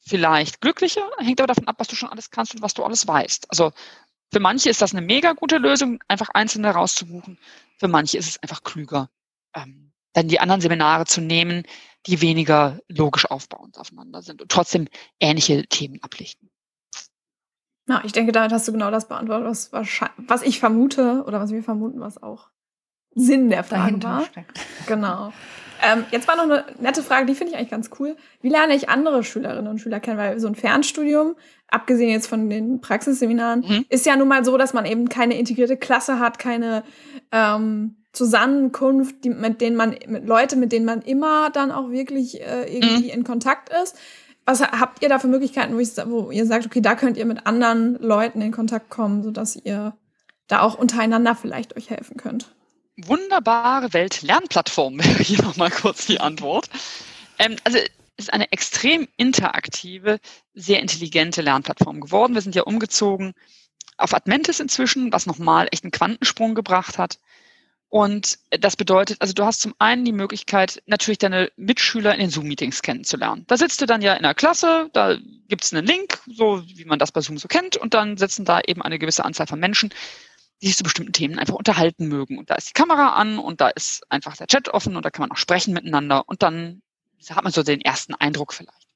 [0.07, 3.07] vielleicht glücklicher, hängt aber davon ab, was du schon alles kannst und was du alles
[3.07, 3.51] weißt.
[3.51, 3.73] Also
[4.33, 7.39] für manche ist das eine mega gute Lösung, einfach einzelne rauszubuchen.
[7.79, 9.11] Für manche ist es einfach klüger,
[9.55, 11.65] ähm, dann die anderen Seminare zu nehmen,
[12.07, 14.89] die weniger logisch aufbauend aufeinander sind und trotzdem
[15.21, 16.51] ähnliche Themen ablichten.
[17.89, 19.73] Ja, ich denke, damit hast du genau das beantwortet, was,
[20.17, 22.51] was ich vermute oder was wir vermuten, was auch
[23.17, 24.25] Sinn der Frage Dahinter war.
[24.27, 24.61] Steckt.
[24.87, 25.33] Genau.
[25.83, 28.17] Ähm, jetzt war noch eine nette Frage, die finde ich eigentlich ganz cool.
[28.41, 30.19] Wie lerne ich andere Schülerinnen und Schüler kennen?
[30.19, 31.35] Weil so ein Fernstudium,
[31.69, 33.85] abgesehen jetzt von den Praxisseminaren, mhm.
[33.89, 36.83] ist ja nun mal so, dass man eben keine integrierte Klasse hat, keine
[37.33, 42.41] ähm, Zusammenkunft, die, mit denen man, mit Leute, mit denen man immer dann auch wirklich
[42.41, 43.19] äh, irgendwie mhm.
[43.19, 43.97] in Kontakt ist.
[44.47, 47.27] Was habt ihr da für Möglichkeiten, wo, ich, wo ihr sagt, okay, da könnt ihr
[47.27, 49.97] mit anderen Leuten in Kontakt kommen, sodass ihr
[50.47, 52.56] da auch untereinander vielleicht euch helfen könnt?
[52.97, 56.69] Wunderbare Welt-Lernplattform wäre hier nochmal kurz die Antwort.
[57.39, 57.79] Ähm, also
[58.17, 60.21] ist eine extrem interaktive,
[60.55, 62.35] sehr intelligente Lernplattform geworden.
[62.35, 63.35] Wir sind ja umgezogen
[63.99, 67.19] auf Admentis inzwischen, was nochmal echt einen Quantensprung gebracht hat.
[67.89, 72.31] Und das bedeutet, also du hast zum einen die Möglichkeit, natürlich deine Mitschüler in den
[72.31, 73.45] Zoom-Meetings kennenzulernen.
[73.47, 75.17] Da sitzt du dann ja in der Klasse, da
[75.49, 78.61] gibt's einen Link, so wie man das bei Zoom so kennt, und dann sitzen da
[78.67, 79.95] eben eine gewisse Anzahl von Menschen,
[80.63, 82.39] die sich zu bestimmten Themen einfach unterhalten mögen.
[82.39, 85.11] Und da ist die Kamera an und da ist einfach der Chat offen und da
[85.11, 86.83] kann man auch sprechen miteinander und dann
[87.29, 88.87] hat man so den ersten Eindruck vielleicht.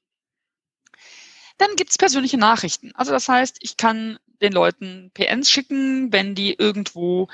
[1.57, 2.91] Dann gibt's persönliche Nachrichten.
[2.95, 7.27] Also das heißt, ich kann den Leuten PNs schicken, wenn die irgendwo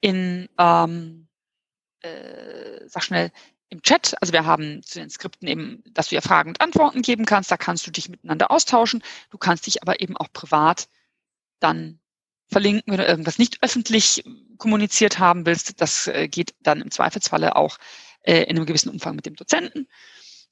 [0.00, 1.28] in, ähm,
[2.00, 3.30] äh, sag schnell,
[3.68, 7.02] im Chat, also wir haben zu den Skripten eben, dass du ja Fragen und Antworten
[7.02, 9.02] geben kannst, da kannst du dich miteinander austauschen.
[9.30, 10.88] Du kannst dich aber eben auch privat
[11.58, 11.98] dann
[12.50, 14.24] verlinken, wenn du irgendwas nicht öffentlich
[14.58, 15.80] kommuniziert haben willst.
[15.80, 17.78] Das äh, geht dann im Zweifelsfalle auch
[18.22, 19.88] äh, in einem gewissen Umfang mit dem Dozenten,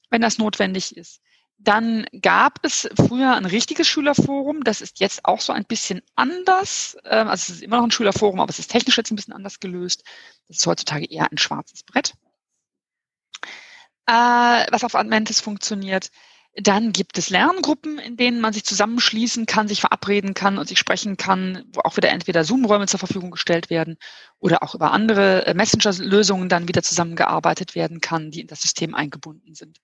[0.09, 1.21] wenn das notwendig ist.
[1.57, 4.63] dann gab es früher ein richtiges Schülerforum.
[4.63, 6.97] Das ist jetzt auch so ein bisschen anders.
[7.05, 9.33] Ähm, also es ist immer noch ein Schülerforum, aber es ist technisch jetzt ein bisschen
[9.33, 10.03] anders gelöst.
[10.47, 12.13] Das ist heutzutage eher ein schwarzes Brett,
[14.07, 14.11] äh,
[14.71, 16.09] was auf Admentis funktioniert.
[16.55, 20.77] Dann gibt es Lerngruppen, in denen man sich zusammenschließen kann, sich verabreden kann und sich
[20.77, 23.97] sprechen kann, wo auch wieder entweder Zoom-Räume zur Verfügung gestellt werden
[24.37, 28.93] oder auch über andere äh, Messenger-Lösungen dann wieder zusammengearbeitet werden kann, die in das System
[28.93, 29.79] eingebunden sind.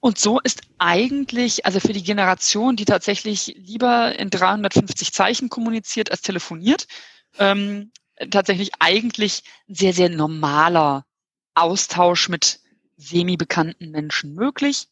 [0.00, 6.10] Und so ist eigentlich, also für die Generation, die tatsächlich lieber in 350 Zeichen kommuniziert
[6.10, 6.86] als telefoniert,
[7.38, 7.92] ähm,
[8.30, 11.06] tatsächlich eigentlich ein sehr, sehr normaler
[11.54, 12.60] Austausch mit
[12.98, 14.88] semi-bekannten Menschen möglich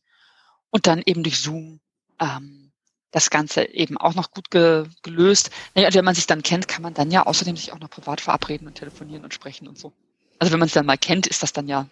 [0.77, 1.81] und dann eben durch Zoom
[2.21, 2.71] ähm,
[3.13, 5.51] das Ganze eben auch noch gut ge gelöst.
[5.75, 8.21] Naja, wenn man sich dann kennt, kann man dann ja außerdem sich auch noch privat
[8.21, 9.95] verabreden und telefonieren und sprechen und so.
[10.39, 11.87] Also wenn man es dann mal kennt, ist das dann ja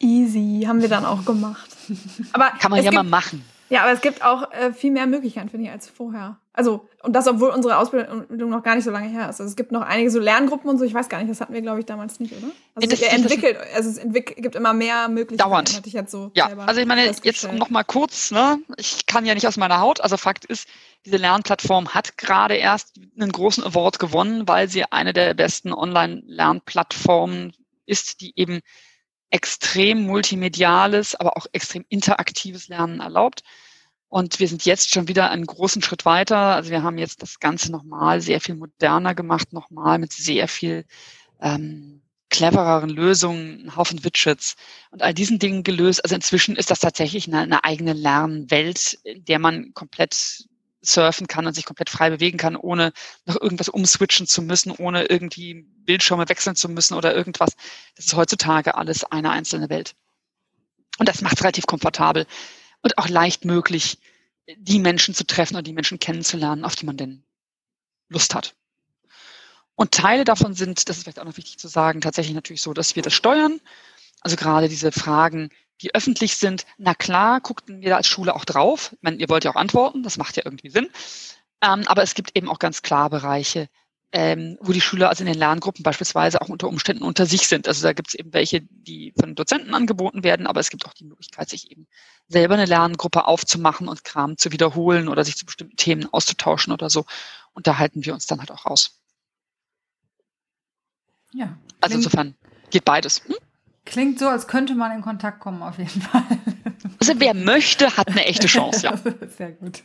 [0.00, 1.70] Easy, haben wir dann auch gemacht.
[2.32, 3.44] Aber Kann man ja gibt, mal machen.
[3.68, 6.36] Ja, aber es gibt auch äh, viel mehr Möglichkeiten, finde ich, als vorher.
[6.58, 9.40] Also, und das, obwohl unsere Ausbildung noch gar nicht so lange her ist.
[9.40, 11.54] Also es gibt noch einige so Lerngruppen und so, ich weiß gar nicht, das hatten
[11.54, 12.48] wir, glaube ich, damals nicht, oder?
[12.74, 15.48] Also es entwickelt, also es entwickelt, gibt immer mehr Möglichkeiten.
[15.48, 15.76] Dauernd.
[15.76, 18.58] Hatte ich jetzt so ja, also ich meine, jetzt noch mal kurz, ne?
[18.76, 20.66] ich kann ja nicht aus meiner Haut, also Fakt ist,
[21.06, 27.52] diese Lernplattform hat gerade erst einen großen Award gewonnen, weil sie eine der besten Online-Lernplattformen
[27.86, 28.62] ist, die eben
[29.30, 33.44] extrem multimediales, aber auch extrem interaktives Lernen erlaubt.
[34.08, 36.38] Und wir sind jetzt schon wieder einen großen Schritt weiter.
[36.38, 40.86] Also wir haben jetzt das Ganze nochmal sehr viel moderner gemacht, nochmal mit sehr viel
[41.40, 44.56] ähm, clevereren Lösungen, einen Haufen Widgets
[44.90, 46.02] und all diesen Dingen gelöst.
[46.04, 50.44] Also inzwischen ist das tatsächlich eine, eine eigene Lernwelt, in der man komplett
[50.80, 52.92] surfen kann und sich komplett frei bewegen kann, ohne
[53.26, 57.56] noch irgendwas umswitchen zu müssen, ohne irgendwie Bildschirme wechseln zu müssen oder irgendwas.
[57.96, 59.94] Das ist heutzutage alles eine einzelne Welt.
[60.98, 62.26] Und das macht es relativ komfortabel
[62.82, 63.98] und auch leicht möglich,
[64.56, 67.22] die Menschen zu treffen und die Menschen kennenzulernen, auf die man denn
[68.08, 68.54] Lust hat.
[69.74, 72.72] Und Teile davon sind, das ist vielleicht auch noch wichtig zu sagen, tatsächlich natürlich so,
[72.72, 73.60] dass wir das steuern.
[74.22, 78.44] Also gerade diese Fragen, die öffentlich sind, na klar, guckten wir da als Schule auch
[78.44, 78.90] drauf.
[78.94, 80.88] Ich meine, ihr wollt ja auch antworten, das macht ja irgendwie Sinn.
[81.62, 83.68] Ähm, aber es gibt eben auch ganz klar Bereiche,
[84.12, 87.68] ähm, wo die Schüler also in den Lerngruppen beispielsweise auch unter Umständen unter sich sind.
[87.68, 90.94] Also da gibt es eben welche, die von Dozenten angeboten werden, aber es gibt auch
[90.94, 91.86] die Möglichkeit, sich eben
[92.26, 96.88] selber eine Lerngruppe aufzumachen und Kram zu wiederholen oder sich zu bestimmten Themen auszutauschen oder
[96.88, 97.04] so.
[97.52, 98.98] Und da halten wir uns dann halt auch raus.
[101.32, 101.58] Ja.
[101.80, 102.34] Also insofern
[102.70, 103.22] geht beides.
[103.26, 103.36] Hm?
[103.84, 106.22] Klingt so, als könnte man in Kontakt kommen, auf jeden Fall.
[107.00, 108.96] Also wer möchte, hat eine echte Chance, ja.
[109.36, 109.82] Sehr gut.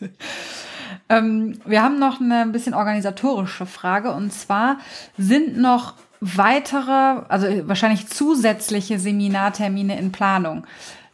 [1.10, 4.78] Ähm, wir haben noch eine ein bisschen organisatorische Frage und zwar
[5.18, 10.66] sind noch weitere, also wahrscheinlich zusätzliche Seminartermine in Planung.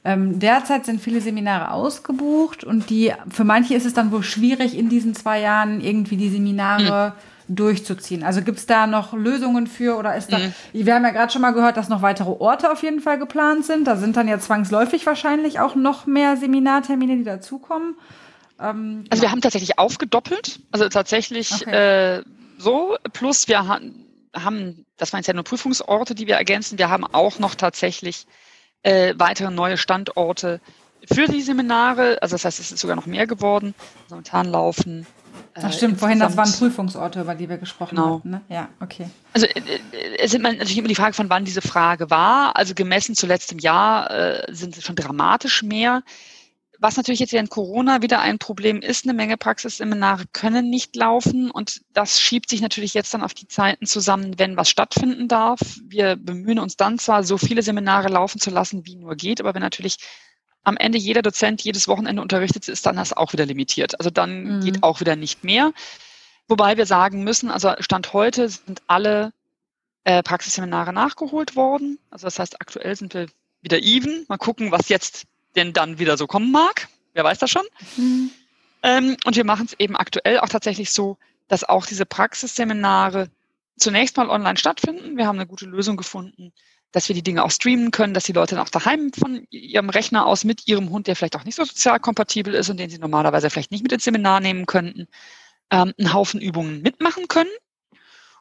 [0.05, 4.77] Ähm, derzeit sind viele Seminare ausgebucht und die, für manche ist es dann wohl schwierig,
[4.77, 8.23] in diesen zwei Jahren irgendwie die Seminare mhm durchzuziehen.
[8.23, 10.53] Also gibt es da noch Lösungen für oder ist da, mhm.
[10.71, 13.65] wir haben ja gerade schon mal gehört, dass noch weitere Orte auf jeden Fall geplant
[13.65, 13.87] sind.
[13.87, 17.95] Da sind dann ja zwangsläufig wahrscheinlich auch noch mehr Seminartermine, die dazukommen.
[18.59, 22.17] Ähm, also wir haben tatsächlich aufgedoppelt, also tatsächlich okay.
[22.17, 22.23] äh,
[22.57, 23.79] so, plus wir ha
[24.35, 28.27] haben, das waren jetzt ja nur Prüfungsorte, die wir ergänzen, wir haben auch noch tatsächlich
[28.83, 30.61] äh, weitere neue Standorte
[31.11, 33.73] für die Seminare, also das heißt, es ist sogar noch mehr geworden.
[34.09, 35.07] Momentan laufen
[35.55, 38.19] Ach stimmt, vorhin, das waren Prüfungsorte, über die wir gesprochen genau.
[38.19, 38.29] hatten.
[38.29, 38.41] Ne?
[38.49, 39.09] Ja, okay.
[39.33, 42.55] Also äh, äh, es ist natürlich immer die Frage, von wann diese Frage war.
[42.55, 46.03] Also gemessen zu letztem Jahr äh, sind es schon dramatisch mehr.
[46.81, 51.51] Was natürlich jetzt während Corona wieder ein Problem ist, eine Menge Praxisseminare können nicht laufen
[51.51, 55.59] und das schiebt sich natürlich jetzt dann auf die Zeiten zusammen, wenn was stattfinden darf.
[55.83, 59.53] Wir bemühen uns dann zwar, so viele Seminare laufen zu lassen, wie nur geht, aber
[59.53, 59.97] wenn natürlich
[60.63, 63.99] am Ende jeder Dozent jedes Wochenende unterrichtet, ist dann das auch wieder limitiert.
[63.99, 64.61] Also dann mhm.
[64.61, 65.73] geht auch wieder nicht mehr.
[66.47, 69.33] Wobei wir sagen müssen, also Stand heute sind alle
[70.05, 71.99] äh, Praxisseminare nachgeholt worden.
[72.09, 73.27] Also das heißt, aktuell sind wir
[73.61, 74.25] wieder even.
[74.29, 75.25] Mal gucken, was jetzt
[75.59, 76.87] denn dann wieder so kommen mag.
[77.13, 77.65] Wer weiß das schon.
[77.97, 78.31] Mhm.
[78.81, 81.17] Ähm, und wir machen es eben aktuell auch tatsächlich so,
[81.47, 83.29] dass auch diese Praxisseminare
[83.77, 85.17] zunächst mal online stattfinden.
[85.17, 86.53] Wir haben eine gute Lösung gefunden,
[86.91, 89.89] dass wir die Dinge auch streamen können, dass die Leute dann auch daheim von ihrem
[89.89, 92.89] Rechner aus mit ihrem Hund, der vielleicht auch nicht so sozial kompatibel ist und den
[92.89, 95.07] sie normalerweise vielleicht nicht mit ins Seminar nehmen könnten,
[95.71, 97.51] ähm, einen Haufen Übungen mitmachen können.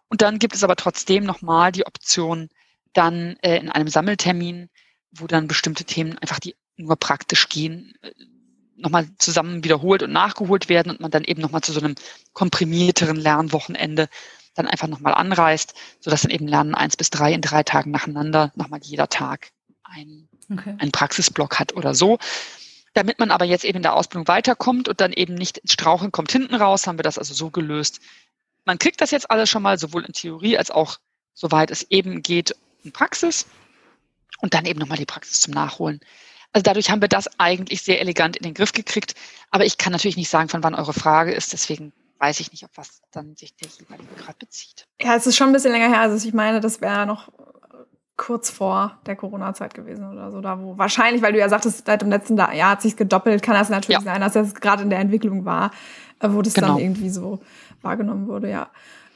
[0.09, 2.49] Und dann gibt es aber trotzdem nochmal die Option,
[2.93, 4.71] dann äh, in einem Sammeltermin,
[5.11, 8.13] wo dann bestimmte Themen einfach, die nur praktisch gehen, äh,
[8.77, 11.97] nochmal zusammen wiederholt und nachgeholt werden und man dann eben nochmal zu so einem
[12.33, 14.09] komprimierteren Lernwochenende
[14.55, 18.53] dann einfach nochmal anreist, sodass dann eben Lernen eins bis drei in drei Tagen nacheinander
[18.55, 19.51] nochmal jeder Tag
[19.83, 20.75] ein, okay.
[20.79, 22.19] einen Praxisblock hat oder so.
[22.95, 26.11] Damit man aber jetzt eben in der Ausbildung weiterkommt und dann eben nicht ins Strauchen
[26.11, 28.01] kommt hinten raus, haben wir das also so gelöst.
[28.65, 30.99] Man kriegt das jetzt alles schon mal sowohl in Theorie als auch,
[31.35, 33.47] soweit es eben geht, in Praxis
[34.41, 36.01] und dann eben nochmal die Praxis zum Nachholen.
[36.53, 39.15] Also dadurch haben wir das eigentlich sehr elegant in den Griff gekriegt.
[39.51, 41.53] Aber ich kann natürlich nicht sagen, von wann eure Frage ist.
[41.53, 44.87] Deswegen weiß ich nicht, auf was dann sich der jeweilige gerade bezieht.
[45.01, 46.01] Ja, es ist schon ein bisschen länger her.
[46.01, 47.31] Also ich meine, das wäre noch
[48.19, 52.03] kurz vor der Corona-Zeit gewesen oder so, da wo wahrscheinlich, weil du ja sagtest, seit
[52.03, 54.05] dem letzten Jahr hat sich gedoppelt, kann das natürlich ja.
[54.05, 55.71] sein, dass das gerade in der Entwicklung war,
[56.19, 56.69] äh, wo das genau.
[56.69, 57.41] dann irgendwie so
[57.81, 58.69] wahrgenommen wurde, ja.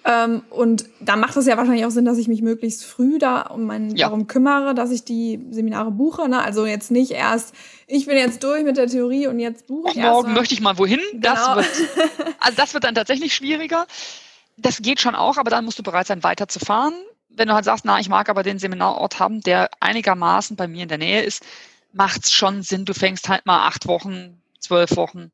[0.04, 3.42] Ähm, und da macht es ja wahrscheinlich auch Sinn, dass ich mich möglichst früh da
[3.42, 4.06] um mein, ja.
[4.06, 6.28] darum kümmere, dass ich die Seminare buche.
[6.28, 6.42] Ne?
[6.42, 7.54] Also jetzt nicht erst,
[7.86, 10.10] ich bin jetzt durch mit der Theorie und jetzt buche ich erst.
[10.10, 11.00] Morgen möchte ich mal wohin.
[11.12, 11.54] Genau.
[11.54, 11.88] Das, wird,
[12.40, 13.86] also das wird dann tatsächlich schwieriger.
[14.56, 16.94] Das geht schon auch, aber dann musst du bereit sein, weiterzufahren.
[17.28, 20.82] Wenn du halt sagst, na, ich mag aber den Seminarort haben, der einigermaßen bei mir
[20.82, 21.44] in der Nähe ist,
[21.92, 25.30] macht es schon Sinn, du fängst halt mal acht Wochen, zwölf Wochen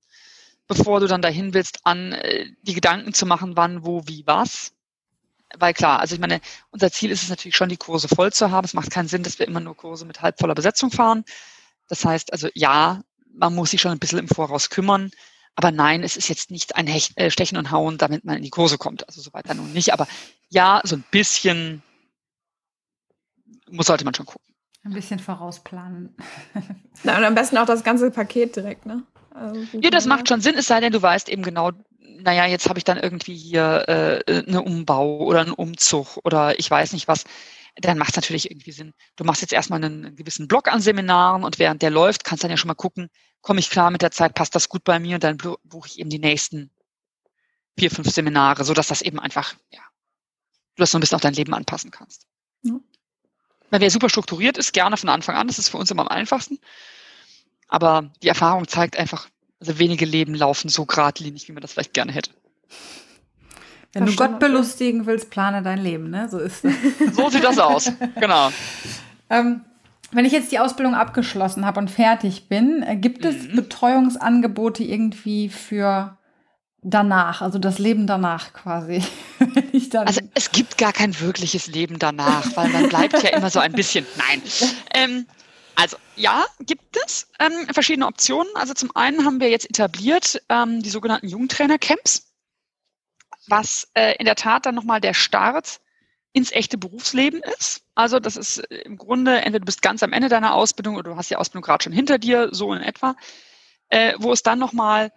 [0.69, 4.73] bevor du dann dahin willst, an äh, die Gedanken zu machen, wann, wo, wie, was.
[5.57, 8.51] Weil klar, also ich meine, unser Ziel ist es natürlich schon, die Kurse voll zu
[8.51, 8.65] haben.
[8.65, 11.25] Es macht keinen Sinn, dass wir immer nur Kurse mit halbvoller Besetzung fahren.
[11.89, 13.03] Das heißt also, ja,
[13.33, 15.11] man muss sich schon ein bisschen im Voraus kümmern.
[15.55, 18.43] Aber nein, es ist jetzt nicht ein Hecht, äh, Stechen und Hauen, damit man in
[18.43, 19.09] die Kurse kommt.
[19.09, 19.93] Also soweit dann nun nicht.
[19.93, 20.07] Aber
[20.51, 21.83] ja, so ein bisschen
[23.71, 24.55] muss, sollte man schon gucken.
[24.85, 26.15] Ein bisschen vorausplanen.
[27.03, 29.03] Na, und am besten auch das ganze Paket direkt, ne?
[29.39, 31.71] Also, ja, das macht schon Sinn, es sei denn, du weißt eben genau,
[32.01, 36.71] naja, jetzt habe ich dann irgendwie hier äh, eine Umbau oder einen Umzug oder ich
[36.71, 37.25] weiß nicht was,
[37.77, 38.93] dann macht es natürlich irgendwie Sinn.
[39.17, 42.43] Du machst jetzt erstmal einen, einen, gewissen Block an Seminaren und während der läuft, kannst
[42.43, 43.09] dann ja schon mal gucken,
[43.41, 45.99] komme ich klar mit der Zeit, passt das gut bei mir und dann buche ich
[46.01, 46.71] eben die nächsten
[47.79, 49.83] vier, fünf Seminare, sodass das eben einfach, ja,
[50.75, 52.27] du das so ein bisschen auf dein Leben anpassen kannst.
[52.63, 52.81] Ja.
[53.71, 56.09] Weil wer super strukturiert ist, gerne von Anfang an, das ist für uns immer am
[56.09, 56.59] einfachsten.
[57.69, 59.29] Aber die Erfahrung zeigt einfach,
[59.61, 62.31] also wenige Leben laufen so geradlinig, wie man das vielleicht gerne hätte.
[63.93, 66.29] Wenn du Gott belustigen willst, plane dein Leben, ne?
[66.29, 66.75] So ist es.
[67.15, 68.51] so sieht das aus, genau.
[69.31, 69.63] Ähm,
[70.11, 73.57] wenn ich jetzt die Ausbildung abgeschlossen habe und fertig bin, äh, gibt es mhm.
[73.57, 76.17] Betreuungsangebote irgendwie für
[76.83, 79.03] danach, also das Leben danach quasi?
[79.95, 83.73] also es gibt gar kein wirkliches Leben danach, weil man bleibt ja immer so ein
[83.73, 84.43] bisschen, nein.
[84.95, 85.27] Ähm,
[85.77, 88.51] also ja, gibt es ähm, verschiedene Optionen.
[88.55, 92.33] Also zum einen haben wir jetzt etabliert ähm, die sogenannten Jugendtrainer-Camps,
[93.47, 95.81] was äh, in der Tat dann nochmal der Start
[96.33, 97.83] ins echte Berufsleben ist.
[97.95, 101.11] Also das ist äh, im Grunde, entweder du bist ganz am Ende deiner Ausbildung oder
[101.11, 103.17] du hast die Ausbildung gerade schon hinter dir, so in etwa,
[103.89, 105.13] äh, wo es dann nochmal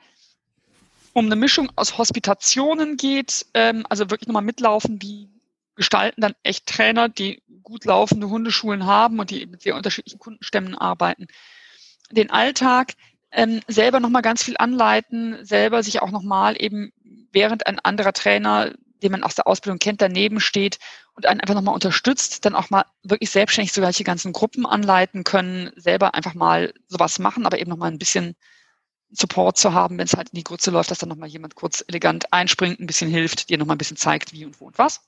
[1.14, 5.31] um eine Mischung aus Hospitationen geht, ähm, also wirklich nochmal mitlaufen, wie
[5.82, 10.78] gestalten dann echt Trainer, die gut laufende Hundeschulen haben und die mit sehr unterschiedlichen Kundenstämmen
[10.78, 11.26] arbeiten,
[12.12, 12.94] den Alltag
[13.32, 16.92] ähm, selber nochmal ganz viel anleiten, selber sich auch nochmal eben,
[17.32, 20.78] während ein anderer Trainer, den man aus der Ausbildung kennt, daneben steht
[21.16, 25.72] und einen einfach nochmal unterstützt, dann auch mal wirklich selbstständig solche ganzen Gruppen anleiten können,
[25.78, 28.36] selber einfach mal sowas machen, aber eben nochmal ein bisschen
[29.10, 31.84] Support zu haben, wenn es halt in die Grütze läuft, dass dann nochmal jemand kurz
[31.88, 35.02] elegant einspringt, ein bisschen hilft, dir nochmal ein bisschen zeigt, wie und wo und was.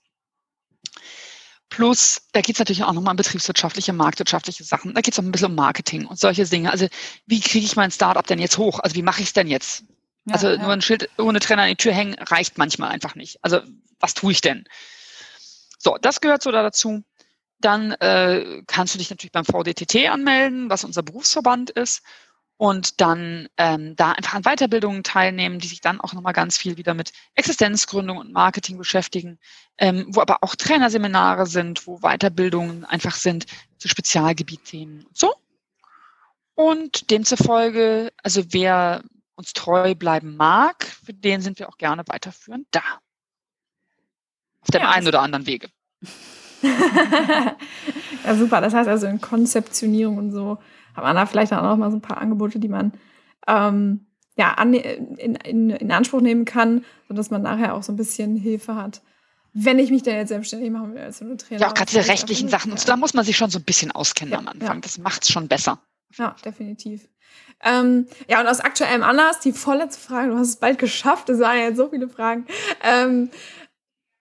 [1.70, 4.94] Plus, da geht es natürlich auch nochmal um betriebswirtschaftliche, marktwirtschaftliche Sachen.
[4.94, 6.72] Da geht es auch ein bisschen um Marketing und solche Dinge.
[6.72, 6.88] Also
[7.26, 8.80] wie kriege ich mein Startup denn jetzt hoch?
[8.80, 9.84] Also wie mache ich es denn jetzt?
[10.26, 10.58] Ja, also ja.
[10.58, 13.40] nur ein Schild ohne Trainer an die Tür hängen reicht manchmal einfach nicht.
[13.42, 13.62] Also
[14.00, 14.66] was tue ich denn?
[15.80, 17.04] So, das gehört so dazu.
[17.60, 22.04] Dann äh, kannst du dich natürlich beim VDTT anmelden, was unser Berufsverband ist
[22.64, 26.78] und dann ähm, da einfach an Weiterbildungen teilnehmen, die sich dann auch nochmal ganz viel
[26.78, 29.38] wieder mit Existenzgründung und Marketing beschäftigen,
[29.78, 33.48] ähm, wo aber auch Trainerseminare sind, wo Weiterbildungen einfach sind
[33.80, 35.34] zu Spezialgebietthemen und so.
[36.56, 39.04] Und demzufolge, also wer
[39.36, 43.02] uns treu bleiben mag, für den sind wir auch gerne weiterführend da.
[44.62, 45.68] Auf dem ja, einen oder anderen Wege.
[46.62, 48.62] ja, super.
[48.62, 50.60] Das heißt also in Konzeptionierung und so
[50.94, 52.94] hat man da vielleicht auch noch mal so ein paar Angebote, die man
[53.48, 57.98] ähm, ja, an, in, in, in Anspruch nehmen kann, sodass man nachher auch so ein
[57.98, 59.02] bisschen Hilfe hat.
[59.54, 61.62] Wenn ich mich dann jetzt selbstständig machen will als so eine Trainer.
[61.62, 62.72] Ja, auch gerade diese rechtlichen Sachen.
[62.72, 64.78] Und so, da muss man sich schon so ein bisschen auskennen ja, am Anfang.
[64.78, 64.82] Ja.
[64.82, 65.80] Das macht es schon besser.
[66.18, 67.08] Ja, definitiv.
[67.64, 71.40] Ähm, ja, und aus aktuellem Anlass, die vorletzte Frage, du hast es bald geschafft, es
[71.40, 72.46] waren ja jetzt so viele Fragen.
[72.84, 73.30] Ähm,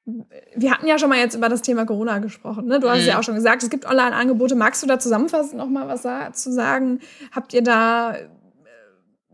[0.05, 2.67] wir hatten ja schon mal jetzt über das Thema Corona gesprochen.
[2.67, 2.81] Ne?
[2.81, 3.09] Du hast mhm.
[3.09, 4.55] ja auch schon gesagt, es gibt Online-Angebote.
[4.55, 6.03] Magst du da zusammenfassend noch mal was
[6.43, 7.01] zu sagen?
[7.31, 8.29] Habt ihr da äh,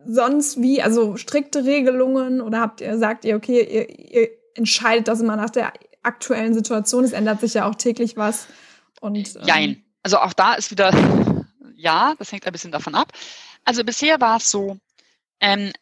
[0.05, 5.21] sonst wie, also strikte Regelungen oder habt ihr, sagt ihr, okay, ihr, ihr entscheidet das
[5.21, 7.05] immer nach der aktuellen Situation?
[7.05, 8.47] Es ändert sich ja auch täglich was.
[9.01, 9.85] Und, ähm, Jein.
[10.03, 10.93] Also auch da ist wieder
[11.79, 13.12] ja, das hängt ein bisschen davon ab.
[13.64, 14.77] Also bisher war es so,
[15.41, 15.73] ähm,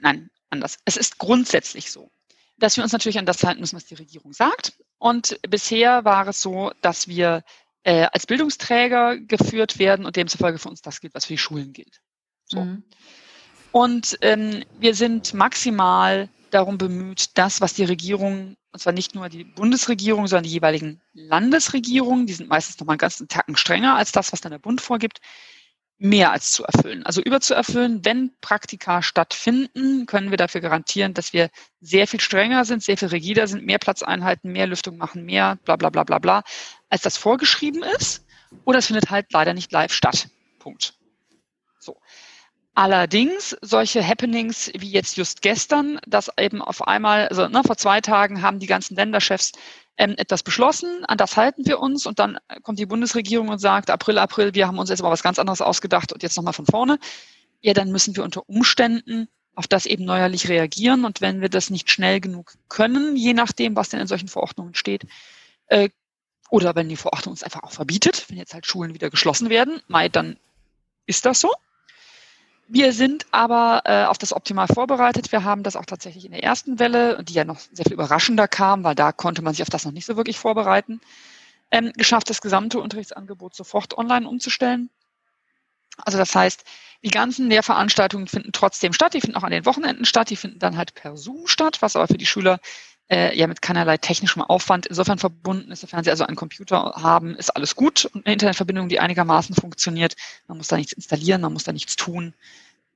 [0.00, 0.78] nein, anders.
[0.84, 2.10] Es ist grundsätzlich so,
[2.58, 4.74] dass wir uns natürlich an das halten müssen, was die Regierung sagt.
[4.98, 7.42] Und bisher war es so, dass wir
[7.84, 11.72] äh, als Bildungsträger geführt werden und demzufolge für uns das gilt, was für die Schulen
[11.72, 12.00] gilt.
[12.44, 12.60] So.
[12.60, 12.84] Mhm.
[13.72, 19.28] Und ähm, wir sind maximal darum bemüht, das, was die Regierung, und zwar nicht nur
[19.28, 24.12] die Bundesregierung, sondern die jeweiligen Landesregierungen, die sind meistens nochmal einen ganzen Tacken strenger als
[24.12, 25.20] das, was dann der Bund vorgibt,
[26.02, 27.06] mehr als zu erfüllen.
[27.06, 31.48] Also überzuerfüllen, wenn Praktika stattfinden, können wir dafür garantieren, dass wir
[31.80, 35.58] sehr viel strenger sind, sehr viel rigider sind, mehr Platz einhalten, mehr Lüftung machen, mehr
[35.64, 36.42] bla bla bla bla bla,
[36.88, 38.26] als das vorgeschrieben ist.
[38.64, 40.28] Oder es findet halt leider nicht live statt.
[40.58, 40.94] Punkt.
[41.78, 41.96] So.
[42.74, 48.00] Allerdings solche Happenings wie jetzt just gestern, dass eben auf einmal, also ne, vor zwei
[48.00, 49.52] Tagen haben die ganzen Länderchefs
[49.96, 53.90] ähm, etwas beschlossen, an das halten wir uns und dann kommt die Bundesregierung und sagt,
[53.90, 56.66] April, April, wir haben uns jetzt mal was ganz anderes ausgedacht und jetzt nochmal von
[56.66, 56.98] vorne.
[57.60, 61.70] Ja, dann müssen wir unter Umständen auf das eben neuerlich reagieren und wenn wir das
[61.70, 65.06] nicht schnell genug können, je nachdem, was denn in solchen Verordnungen steht,
[65.66, 65.90] äh,
[66.50, 69.80] oder wenn die Verordnung uns einfach auch verbietet, wenn jetzt halt Schulen wieder geschlossen werden,
[69.88, 70.36] Mai, dann
[71.06, 71.50] ist das so.
[72.68, 75.32] Wir sind aber äh, auf das optimal vorbereitet.
[75.32, 78.48] Wir haben das auch tatsächlich in der ersten Welle, die ja noch sehr viel überraschender
[78.48, 81.00] kam, weil da konnte man sich auf das noch nicht so wirklich vorbereiten,
[81.70, 84.90] ähm, geschafft, das gesamte Unterrichtsangebot sofort online umzustellen.
[85.98, 86.64] Also das heißt,
[87.04, 89.14] die ganzen Lehrveranstaltungen finden trotzdem statt.
[89.14, 90.30] Die finden auch an den Wochenenden statt.
[90.30, 92.60] Die finden dann halt per Zoom statt, was aber für die Schüler
[93.12, 95.80] äh, ja mit keinerlei technischem Aufwand insofern verbunden ist.
[95.80, 100.16] Sofern sie also einen Computer haben, ist alles gut und eine Internetverbindung, die einigermaßen funktioniert.
[100.48, 102.34] Man muss da nichts installieren, man muss da nichts tun.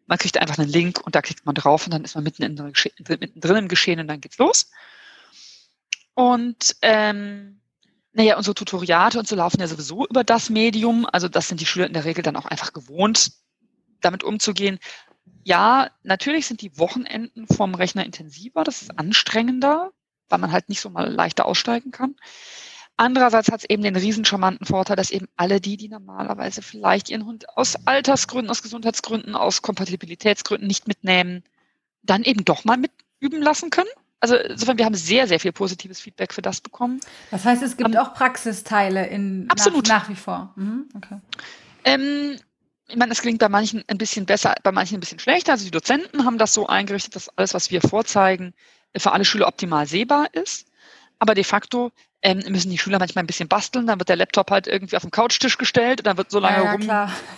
[0.07, 2.43] Man kriegt einfach einen Link und da klickt man drauf und dann ist man mitten,
[2.43, 4.71] in, mittendrin im Geschehen und dann geht's los.
[6.15, 7.61] Und ähm,
[8.15, 11.07] naja, unsere Tutoriate und so laufen ja sowieso über das Medium.
[11.13, 13.33] Also das sind die Schüler in der Regel dann auch einfach gewohnt,
[14.01, 14.79] damit umzugehen.
[15.45, 19.93] Ja, natürlich sind die Wochenenden vom Rechner intensiver, das ist anstrengender,
[20.29, 22.15] weil man halt nicht so mal leichter aussteigen kann.
[22.99, 27.11] Andererseits hat es eben den riesen charmanten Vorteil, dass eben alle die, die normalerweise vielleicht
[27.11, 31.43] ihren Hund aus Altersgründen, aus Gesundheitsgründen, aus Kompatibilitätsgründen nicht mitnehmen,
[32.03, 33.91] dann eben doch mal mitüben lassen können.
[34.21, 37.01] Also insofern, wir haben sehr, sehr viel positives Feedback für das bekommen.
[37.31, 39.87] Das heißt, es gibt um, auch Praxisteile in absolut.
[39.89, 40.55] Nach, nach wie vor.
[40.57, 41.21] Mhm, okay.
[41.85, 42.39] Ähm,
[42.89, 45.53] ich meine, es klingt bei manchen ein bisschen besser, bei manchen ein bisschen schlechter.
[45.53, 48.55] Also die Dozenten haben das so eingerichtet, dass alles, was wir vorzeigen,
[48.97, 50.67] für alle Schüler optimal sehbar ist.
[51.19, 54.51] Aber de facto ähm, müssen die Schüler manchmal ein bisschen basteln, dann wird der Laptop
[54.51, 56.87] halt irgendwie auf den Couchtisch gestellt und dann wird so lange ja, ja, rum,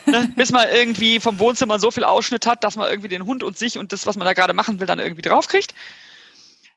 [0.06, 3.42] ne, bis man irgendwie vom Wohnzimmer so viel Ausschnitt hat, dass man irgendwie den Hund
[3.42, 5.74] und sich und das, was man da gerade machen will, dann irgendwie draufkriegt.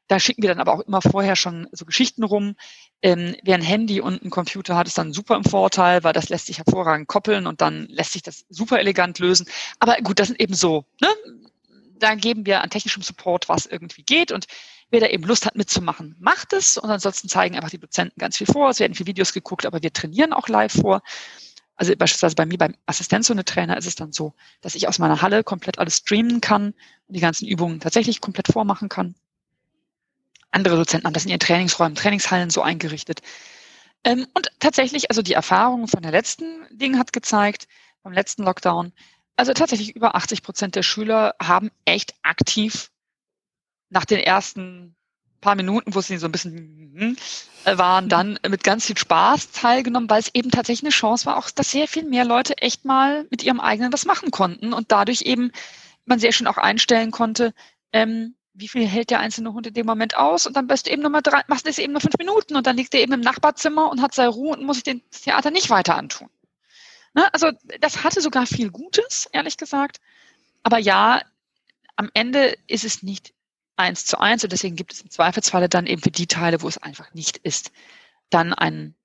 [0.08, 2.56] Da schicken wir dann aber auch immer vorher schon so Geschichten rum.
[3.02, 6.28] Ähm, wer ein Handy und ein Computer hat, ist dann super im Vorteil, weil das
[6.28, 9.48] lässt sich hervorragend koppeln und dann lässt sich das super elegant lösen.
[9.80, 11.08] Aber gut, das sind eben so, ne?
[12.02, 14.48] Da geben wir an technischem Support, was irgendwie geht und
[14.92, 16.78] Wer da eben Lust hat mitzumachen, macht es.
[16.78, 18.70] Und ansonsten zeigen einfach die Dozenten ganz viel vor.
[18.70, 21.02] Es werden viele Videos geguckt, aber wir trainieren auch live vor.
[21.78, 25.46] Also beispielsweise bei mir beim Assistenzhundetrainer ist es dann so, dass ich aus meiner Halle
[25.46, 26.74] komplett alles streamen kann
[27.08, 29.16] und die ganzen Übungen tatsächlich komplett vormachen kann.
[30.52, 33.22] Andere Dozenten haben das in ihren Trainingsräumen, Trainingshallen so eingerichtet.
[34.04, 37.70] Ähm, und tatsächlich, also die Erfahrung von der letzten Ding hat gezeigt,
[38.04, 38.92] beim letzten Lockdown,
[39.36, 42.92] also tatsächlich über 80 Prozent der Schüler haben echt aktiv
[43.90, 44.96] nach den ersten
[45.42, 47.18] paar Minuten, wo sie so ein bisschen
[47.66, 51.38] äh, waren, dann mit ganz viel Spaß teilgenommen, weil es eben tatsächlich eine Chance war,
[51.38, 54.92] auch dass sehr viel mehr Leute echt mal mit ihrem eigenen was machen konnten und
[54.92, 55.52] dadurch eben
[56.06, 57.54] man sehr schön auch einstellen konnte,
[57.92, 60.92] ähm, wie viel hält der einzelne Hund in dem Moment aus und dann bist du
[60.92, 63.02] eben nur mal drei, machst du es eben nur fünf Minuten und dann liegt er
[63.02, 66.30] eben im Nachbarzimmer und hat seine Ruhe und muss sich den Theater nicht weiter antun.
[67.14, 67.34] Ne?
[67.34, 70.00] Also das hatte sogar viel Gutes, ehrlich gesagt.
[70.64, 71.22] Aber ja,
[71.96, 73.34] am Ende ist es nicht
[73.76, 76.68] eins zu eins und deswegen gibt es im Zweifelsfalle dann eben für die Teile, wo
[76.68, 77.72] es einfach nicht ist,
[78.30, 78.96] dann ein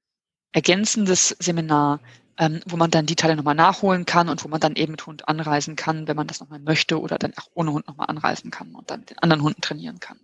[0.52, 2.00] ergänzendes Seminar,
[2.38, 5.06] ähm, wo man dann die Teile nochmal nachholen kann und wo man dann eben mit
[5.06, 8.50] Hund anreisen kann, wenn man das nochmal möchte oder dann auch ohne Hund nochmal anreisen
[8.50, 10.18] kann und dann mit den anderen Hunden trainieren kann.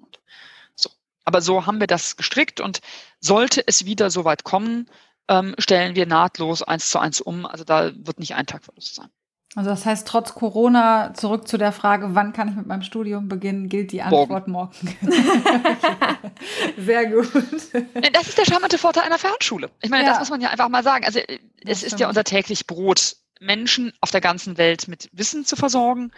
[0.74, 0.90] So.
[1.24, 2.80] Aber so haben wir das gestrickt und
[3.20, 4.88] sollte es wieder so weit kommen,
[5.28, 7.46] ähm, stellen wir nahtlos eins zu eins um.
[7.46, 9.08] Also da wird nicht ein Tag Verlust sein.
[9.54, 13.28] Also das heißt, trotz Corona, zurück zu der Frage, wann kann ich mit meinem Studium
[13.28, 14.96] beginnen, gilt die Antwort morgen.
[15.02, 15.18] morgen.
[16.78, 17.28] Sehr gut.
[18.12, 19.70] Das ist der charmante Vorteil einer Fernschule.
[19.82, 20.10] Ich meine, ja.
[20.10, 21.04] das muss man ja einfach mal sagen.
[21.04, 25.10] Also äh, es das ist ja unser täglich Brot, Menschen auf der ganzen Welt mit
[25.12, 26.12] Wissen zu versorgen.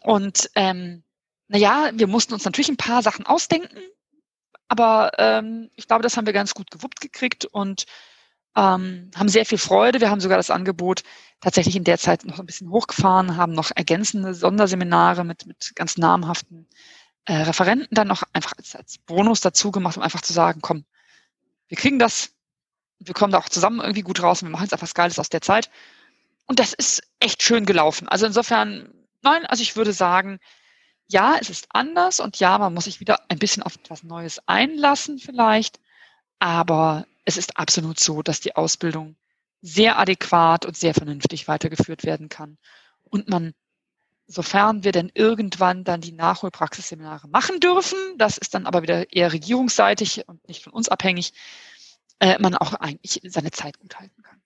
[0.00, 1.04] Und ähm,
[1.46, 3.78] naja, wir mussten uns natürlich ein paar Sachen ausdenken,
[4.66, 7.86] aber ähm, ich glaube, das haben wir ganz gut gewuppt gekriegt und
[8.56, 10.00] ähm, haben sehr viel Freude.
[10.00, 11.02] Wir haben sogar das Angebot
[11.40, 15.96] tatsächlich in der Zeit noch ein bisschen hochgefahren, haben noch ergänzende Sonderseminare mit, mit ganz
[15.96, 16.68] namhaften
[17.26, 20.84] äh, Referenten dann noch einfach als, als Bonus dazu gemacht, um einfach zu sagen, komm,
[21.68, 22.32] wir kriegen das,
[22.98, 25.18] wir kommen da auch zusammen irgendwie gut raus und wir machen jetzt einfach was Geiles
[25.18, 25.70] aus der Zeit.
[26.46, 28.08] Und das ist echt schön gelaufen.
[28.08, 28.92] Also insofern,
[29.22, 30.40] nein, also ich würde sagen,
[31.06, 34.40] ja, es ist anders und ja, man muss sich wieder ein bisschen auf etwas Neues
[34.46, 35.80] einlassen vielleicht,
[36.38, 39.16] aber es ist absolut so, dass die Ausbildung
[39.62, 42.58] sehr adäquat und sehr vernünftig weitergeführt werden kann
[43.04, 43.54] und man
[44.26, 49.32] sofern wir denn irgendwann dann die Nachholpraxisseminare machen dürfen, das ist dann aber wieder eher
[49.32, 51.32] regierungsseitig und nicht von uns abhängig,
[52.20, 54.40] äh, man auch eigentlich seine Zeit gut halten kann.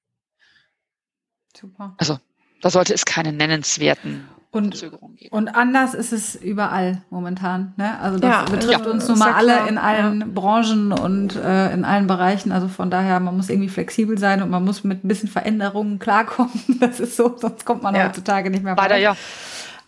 [1.54, 1.94] Super.
[1.98, 2.18] Also
[2.62, 4.90] da sollte es keine nennenswerten und.
[5.30, 7.74] Und anders ist es überall momentan.
[7.76, 7.98] Ne?
[8.00, 10.34] Also das ja, betrifft ja, uns nun mal ja alle in allen.
[10.34, 12.52] Branchen und äh, in allen Bereichen.
[12.52, 15.98] Also von daher, man muss irgendwie flexibel sein und man muss mit ein bisschen Veränderungen
[15.98, 16.52] klarkommen.
[16.84, 18.96] Das ist so, sonst kommt man heutzutage nicht mehr weiter.
[18.96, 19.16] ja.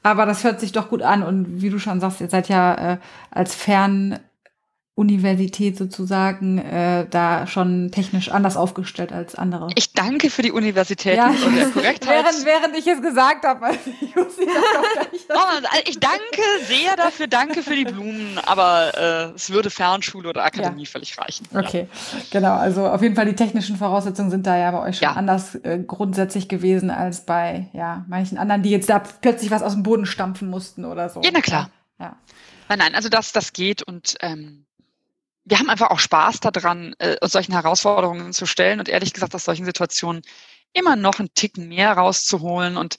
[0.02, 1.22] Aber das hört sich doch gut an.
[1.22, 2.98] Und wie du schon sagst, ihr seid ja äh,
[3.30, 4.18] als Fern
[4.96, 9.68] Universität sozusagen äh, da schon technisch anders aufgestellt als andere.
[9.74, 11.26] Ich danke für die Universität ja.
[11.28, 12.24] und der Korrektheit.
[12.24, 17.76] während, während ich es gesagt habe, also ich, oh, ich danke sehr dafür, danke für
[17.76, 20.90] die Blumen, aber äh, es würde Fernschule oder Akademie ja.
[20.90, 21.46] völlig reichen.
[21.54, 22.18] Okay, ja.
[22.30, 22.54] genau.
[22.54, 25.78] Also auf jeden Fall die technischen Voraussetzungen sind da ja bei euch schon anders äh,
[25.86, 30.06] grundsätzlich gewesen als bei ja manchen anderen, die jetzt da plötzlich was aus dem Boden
[30.06, 31.20] stampfen mussten oder so.
[31.20, 31.68] Ja, na klar.
[32.00, 32.16] Ja.
[32.70, 34.66] Nein, nein, also das, das geht und ähm,
[35.46, 39.34] wir haben einfach auch Spaß daran, äh, uns solchen Herausforderungen zu stellen und ehrlich gesagt
[39.34, 40.22] aus solchen Situationen
[40.72, 42.76] immer noch einen Ticken mehr rauszuholen.
[42.76, 42.96] Und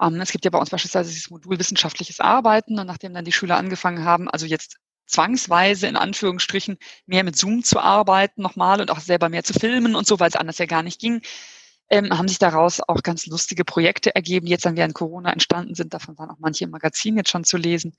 [0.00, 3.32] ähm, es gibt ja bei uns beispielsweise dieses Modul wissenschaftliches Arbeiten und nachdem dann die
[3.32, 8.90] Schüler angefangen haben, also jetzt zwangsweise in Anführungsstrichen mehr mit Zoom zu arbeiten nochmal und
[8.90, 11.20] auch selber mehr zu filmen und so, weil es anders ja gar nicht ging,
[11.90, 15.74] ähm, haben sich daraus auch ganz lustige Projekte ergeben, die jetzt dann während Corona entstanden
[15.74, 15.92] sind.
[15.92, 17.94] Davon waren auch manche im Magazin jetzt schon zu lesen.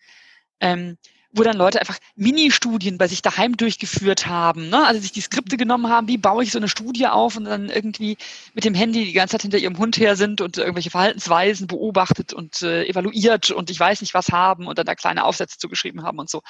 [0.60, 0.98] Ähm,
[1.34, 4.70] wo dann Leute einfach Mini-Studien bei sich daheim durchgeführt haben.
[4.70, 4.86] Ne?
[4.86, 7.70] Also sich die Skripte genommen haben, wie baue ich so eine Studie auf und dann
[7.70, 8.18] irgendwie
[8.54, 12.34] mit dem Handy die ganze Zeit hinter ihrem Hund her sind und irgendwelche Verhaltensweisen beobachtet
[12.34, 16.04] und äh, evaluiert und ich weiß nicht was haben und dann da kleine Aufsätze zugeschrieben
[16.04, 16.42] haben und so.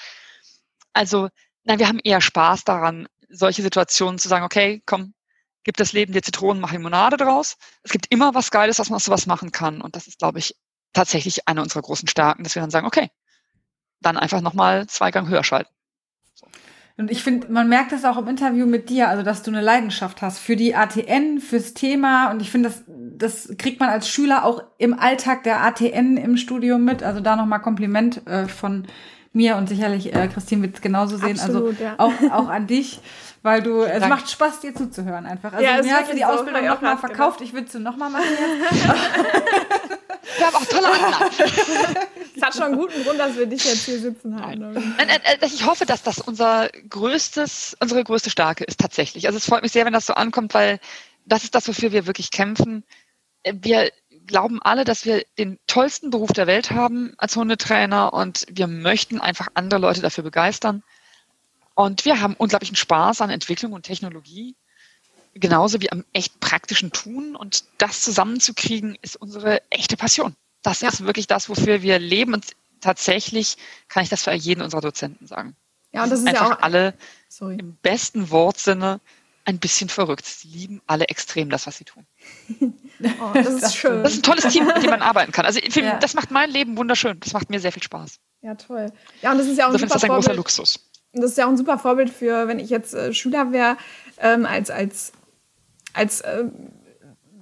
[0.94, 1.30] Also,
[1.64, 5.14] nein, wir haben eher Spaß daran, solche Situationen zu sagen, okay, komm,
[5.64, 7.56] gib das Leben dir Zitronen, mach Limonade draus.
[7.84, 9.82] Es gibt immer was Geiles, was man aus sowas machen kann.
[9.82, 10.56] Und das ist, glaube ich,
[10.94, 13.10] tatsächlich eine unserer großen Stärken, dass wir dann sagen, okay,
[14.02, 15.70] dann einfach nochmal zwei Gang höher schalten.
[16.98, 19.62] Und ich finde, man merkt das auch im Interview mit dir, also dass du eine
[19.62, 22.30] Leidenschaft hast für die ATN, fürs Thema.
[22.30, 26.38] Und ich finde, das, das kriegt man als Schüler auch im Alltag der ATN im
[26.38, 27.02] Studium mit.
[27.02, 28.88] Also da nochmal Kompliment äh, von
[29.34, 31.40] mir und sicherlich äh, Christine wird es genauso sehen.
[31.40, 31.96] Also Absolut, also ja.
[31.98, 33.00] auch, auch an dich,
[33.42, 34.10] weil du, es Dank.
[34.14, 35.54] macht Spaß, dir zuzuhören einfach.
[35.54, 38.84] Also ja, mir hast du die Ausbildung nochmal verkauft, ich würde sie nochmal machen jetzt.
[40.38, 41.26] Wir haben auch tolle Anlagen.
[42.42, 44.96] Es hat schon einen guten Grund, dass wir dich jetzt hier sitzen haben.
[45.46, 49.28] Ich hoffe, dass das unser größtes, unsere größte Stärke ist tatsächlich.
[49.28, 50.80] Also es freut mich sehr, wenn das so ankommt, weil
[51.28, 52.84] das ist das, wofür wir wirklich kämpfen.
[53.46, 53.92] Wir
[54.26, 59.22] glauben alle, dass wir den tollsten Beruf der Welt haben als Hundetrainer und wir möchten
[59.22, 60.82] einfach andere Leute dafür begeistern.
[61.76, 64.56] Und wir haben unglaublichen Spaß an Entwicklung und Technologie
[65.36, 67.36] genauso wie am echt praktischen Tun.
[67.36, 70.36] Und das zusammenzukriegen, ist unsere echte Passion.
[70.64, 70.90] Das ja.
[70.90, 72.34] ist wirklich das, wofür wir leben.
[72.34, 72.46] Und
[72.82, 73.58] tatsächlich
[73.88, 75.56] kann ich das für jeden unserer Dozenten sagen.
[75.92, 76.94] Ja, und das ist einfach ja auch alle
[77.28, 77.58] sorry.
[77.60, 79.00] im besten Wortsinne
[79.44, 80.26] ein bisschen verrückt.
[80.26, 82.06] Sie lieben alle extrem das, was sie tun.
[82.60, 84.04] oh, das ist schön.
[84.04, 85.46] Das ist ein tolles Team, mit dem man arbeiten kann.
[85.46, 85.98] Also für, ja.
[85.98, 87.20] das macht mein Leben wunderschön.
[87.20, 88.20] Das macht mir sehr viel Spaß.
[88.42, 88.92] Ja, toll.
[89.22, 90.80] Ja, und das ist ja auch ein, super das ein großer Luxus.
[91.14, 93.78] Das ist ja auch ein super Vorbild für, wenn ich jetzt äh, Schüler wäre,
[94.20, 95.12] ähm, als, als
[95.94, 96.46] als äh,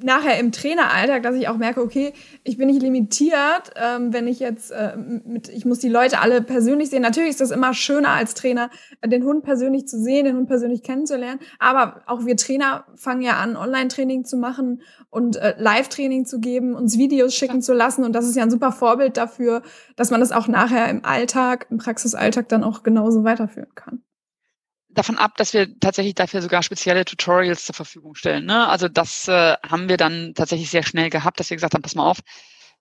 [0.03, 4.39] nachher im Traineralltag, dass ich auch merke, okay, ich bin nicht limitiert, ähm, wenn ich
[4.39, 7.01] jetzt äh, mit, ich muss die Leute alle persönlich sehen.
[7.01, 8.69] Natürlich ist das immer schöner als Trainer,
[9.05, 11.39] den Hund persönlich zu sehen, den Hund persönlich kennenzulernen.
[11.59, 16.75] Aber auch wir Trainer fangen ja an, Online-Training zu machen und äh, Live-Training zu geben,
[16.75, 18.03] uns Videos schicken zu lassen.
[18.03, 19.61] Und das ist ja ein super Vorbild dafür,
[19.95, 24.03] dass man das auch nachher im Alltag, im Praxisalltag dann auch genauso weiterführen kann
[24.99, 28.45] davon ab, dass wir tatsächlich dafür sogar spezielle Tutorials zur Verfügung stellen.
[28.45, 28.67] Ne?
[28.67, 31.95] Also das äh, haben wir dann tatsächlich sehr schnell gehabt, dass wir gesagt haben, pass
[31.95, 32.19] mal auf,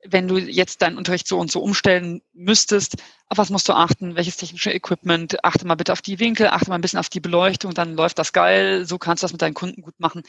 [0.05, 2.97] wenn du jetzt deinen Unterricht so und so umstellen müsstest,
[3.29, 6.71] auf was musst du achten, welches technische Equipment, achte mal bitte auf die Winkel, achte
[6.71, 9.43] mal ein bisschen auf die Beleuchtung, dann läuft das geil, so kannst du das mit
[9.43, 10.23] deinen Kunden gut machen.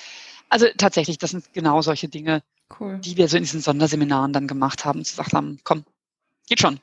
[0.49, 2.41] Also tatsächlich, das sind genau solche Dinge,
[2.79, 2.99] cool.
[2.99, 5.85] die wir so in diesen Sonderseminaren dann gemacht haben und gesagt haben, komm,
[6.47, 6.79] geht schon.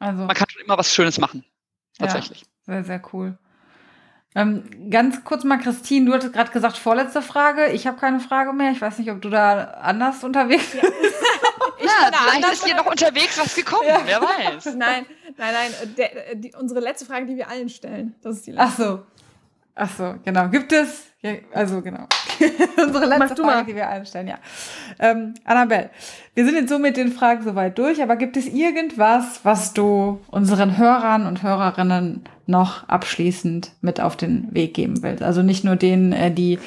[0.00, 1.44] Also, Man kann schon immer was Schönes machen.
[1.98, 2.40] Tatsächlich.
[2.40, 2.46] Ja.
[2.66, 3.36] Sehr, sehr cool.
[4.34, 7.66] Ähm, ganz kurz mal, Christine, du hattest gerade gesagt, vorletzte Frage.
[7.72, 8.72] Ich habe keine Frage mehr.
[8.72, 10.84] Ich weiß nicht, ob du da anders unterwegs bist.
[11.80, 14.00] Ja, ja vielleicht ist hier noch unterwegs was gekommen, ja.
[14.04, 14.66] wer weiß.
[14.76, 15.04] Nein,
[15.36, 15.94] nein, nein.
[15.96, 18.14] Der, die, unsere letzte Frage, die wir allen stellen.
[18.22, 18.64] Das ist die letzte.
[18.64, 19.02] Ach so.
[19.74, 20.48] Ach so, genau.
[20.48, 22.06] Gibt es, ja, also genau.
[22.86, 24.38] Unsere letzte Frage, die wir einstellen, ja.
[24.98, 25.90] Ähm, Annabelle,
[26.34, 30.20] wir sind jetzt so mit den Fragen soweit durch, aber gibt es irgendwas, was du
[30.30, 35.22] unseren Hörern und Hörerinnen noch abschließend mit auf den Weg geben willst?
[35.22, 36.58] Also nicht nur denen, äh, die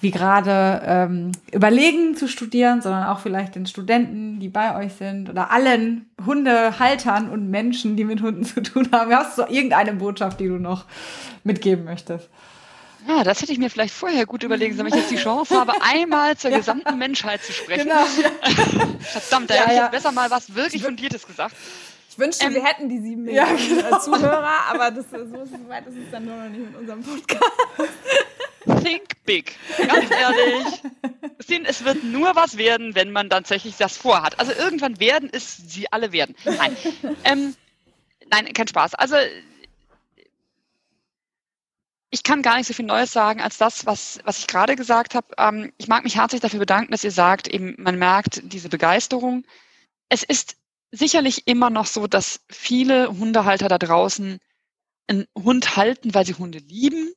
[0.00, 5.28] wie gerade ähm, überlegen zu studieren, sondern auch vielleicht den Studenten, die bei euch sind
[5.28, 9.12] oder allen Hundehaltern und Menschen, die mit Hunden zu tun haben.
[9.12, 10.86] Hast du irgendeine Botschaft, die du noch
[11.44, 12.30] mitgeben möchtest?
[13.10, 15.58] Ja, das hätte ich mir vielleicht vorher gut überlegen sollen, wenn ich jetzt die Chance
[15.58, 17.88] habe, einmal zur gesamten Menschheit zu sprechen.
[17.88, 18.04] Genau.
[19.00, 19.88] Verdammt, da ja, hätte ich ja.
[19.88, 21.56] besser mal was wirklich Fundiertes gesagt.
[22.08, 23.98] Ich wünschte, ähm, wir hätten die sieben Millionen ja, genau.
[23.98, 27.44] Zuhörer, aber das, so, so weit ist es dann nur noch nicht mit unserem Podcast.
[28.84, 29.56] Think big.
[29.76, 30.82] Ganz ehrlich.
[31.66, 34.38] Es wird nur was werden, wenn man tatsächlich das vorhat.
[34.38, 36.36] Also irgendwann werden es sie alle werden.
[36.44, 36.76] Nein.
[37.24, 37.54] Ähm,
[38.30, 38.94] nein, kein Spaß.
[38.94, 39.16] Also
[42.10, 45.14] ich kann gar nicht so viel Neues sagen als das, was, was ich gerade gesagt
[45.14, 45.28] habe.
[45.38, 49.44] Ähm, ich mag mich herzlich dafür bedanken, dass ihr sagt, eben man merkt diese Begeisterung.
[50.08, 50.56] Es ist
[50.90, 54.40] sicherlich immer noch so, dass viele Hundehalter da draußen
[55.06, 57.12] einen Hund halten, weil sie Hunde lieben,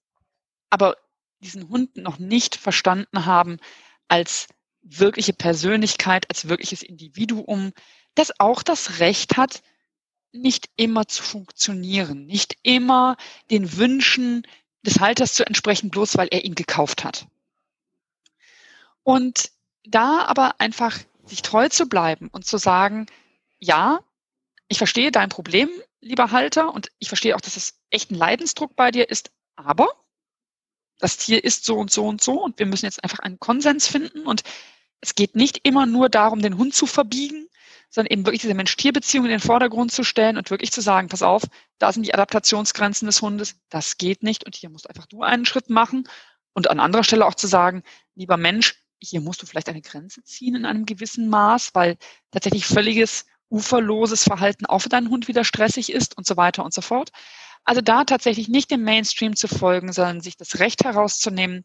[0.69, 0.95] aber
[1.39, 3.57] diesen Hund noch nicht verstanden haben
[4.07, 4.47] als
[4.83, 7.71] wirkliche Persönlichkeit, als wirkliches Individuum,
[8.15, 9.63] das auch das Recht hat,
[10.31, 13.17] nicht immer zu funktionieren, nicht immer
[13.49, 14.45] den Wünschen
[14.85, 17.27] des Halters zu entsprechen, bloß weil er ihn gekauft hat.
[19.03, 19.51] Und
[19.85, 23.07] da aber einfach sich treu zu bleiben und zu sagen,
[23.59, 24.01] ja,
[24.67, 25.69] ich verstehe dein Problem,
[26.01, 29.87] lieber Halter, und ich verstehe auch, dass es echt ein Leidensdruck bei dir ist, aber
[30.99, 33.87] das Tier ist so und so und so und wir müssen jetzt einfach einen Konsens
[33.87, 34.43] finden und
[35.01, 37.49] es geht nicht immer nur darum, den Hund zu verbiegen,
[37.93, 41.21] sondern eben wirklich diese Mensch-Tier-Beziehung in den Vordergrund zu stellen und wirklich zu sagen, pass
[41.21, 41.43] auf,
[41.77, 45.45] da sind die Adaptationsgrenzen des Hundes, das geht nicht und hier musst einfach du einen
[45.45, 46.09] Schritt machen
[46.53, 47.83] und an anderer Stelle auch zu sagen,
[48.15, 51.97] lieber Mensch, hier musst du vielleicht eine Grenze ziehen in einem gewissen Maß, weil
[52.31, 56.73] tatsächlich völliges uferloses Verhalten auch für deinen Hund wieder stressig ist und so weiter und
[56.73, 57.11] so fort.
[57.63, 61.63] Also da tatsächlich nicht dem Mainstream zu folgen, sondern sich das Recht herauszunehmen,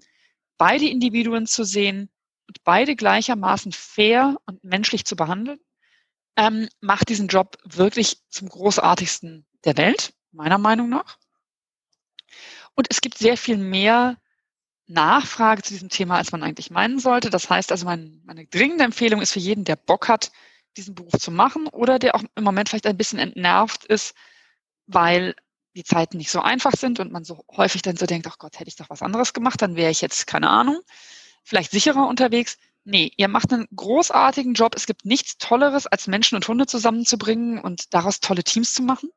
[0.59, 2.11] beide Individuen zu sehen
[2.47, 5.59] und beide gleichermaßen fair und menschlich zu behandeln,
[6.39, 11.19] ähm, macht diesen Job wirklich zum großartigsten der Welt, meiner Meinung nach.
[12.75, 14.17] Und es gibt sehr viel mehr
[14.87, 17.29] Nachfrage zu diesem Thema, als man eigentlich meinen sollte.
[17.29, 20.31] Das heißt also, mein, meine dringende Empfehlung ist für jeden, der Bock hat,
[20.77, 24.15] diesen Beruf zu machen oder der auch im Moment vielleicht ein bisschen entnervt ist,
[24.87, 25.35] weil
[25.75, 28.61] die Zeiten nicht so einfach sind und man so häufig dann so denkt, ach Gott,
[28.61, 30.81] hätte ich doch was anderes gemacht, dann wäre ich jetzt, keine Ahnung,
[31.43, 32.59] vielleicht sicherer unterwegs.
[32.91, 34.75] Nee, ihr macht einen großartigen Job.
[34.75, 39.11] Es gibt nichts Tolleres, als Menschen und Hunde zusammenzubringen und daraus tolle Teams zu machen.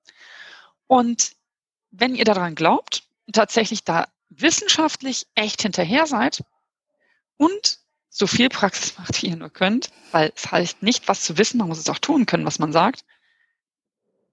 [0.87, 1.37] Und
[1.89, 6.43] wenn ihr daran glaubt tatsächlich da wissenschaftlich echt hinterher seid
[7.37, 11.37] und so viel Praxis macht, wie ihr nur könnt, weil es heißt nicht, was zu
[11.37, 13.05] wissen, man muss es auch tun können, was man sagt,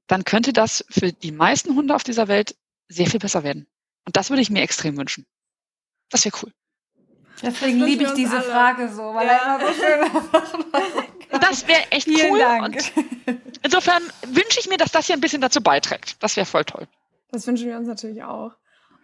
[0.09, 2.57] dann könnte das für die meisten Hunde auf dieser Welt
[2.89, 3.69] sehr viel besser werden.
[4.05, 5.27] Und das würde ich mir extrem wünschen.
[6.11, 6.53] Das wäre cool.
[7.43, 8.43] Deswegen liebe ich diese alle.
[8.43, 9.33] Frage so, weil ja.
[9.33, 11.09] er immer so schön
[11.41, 12.39] Das wäre echt Vielen cool.
[12.39, 12.65] Dank.
[12.65, 16.17] Und insofern wünsche ich mir, dass das hier ein bisschen dazu beiträgt.
[16.23, 16.87] Das wäre voll toll.
[17.31, 18.53] Das wünschen wir uns natürlich auch.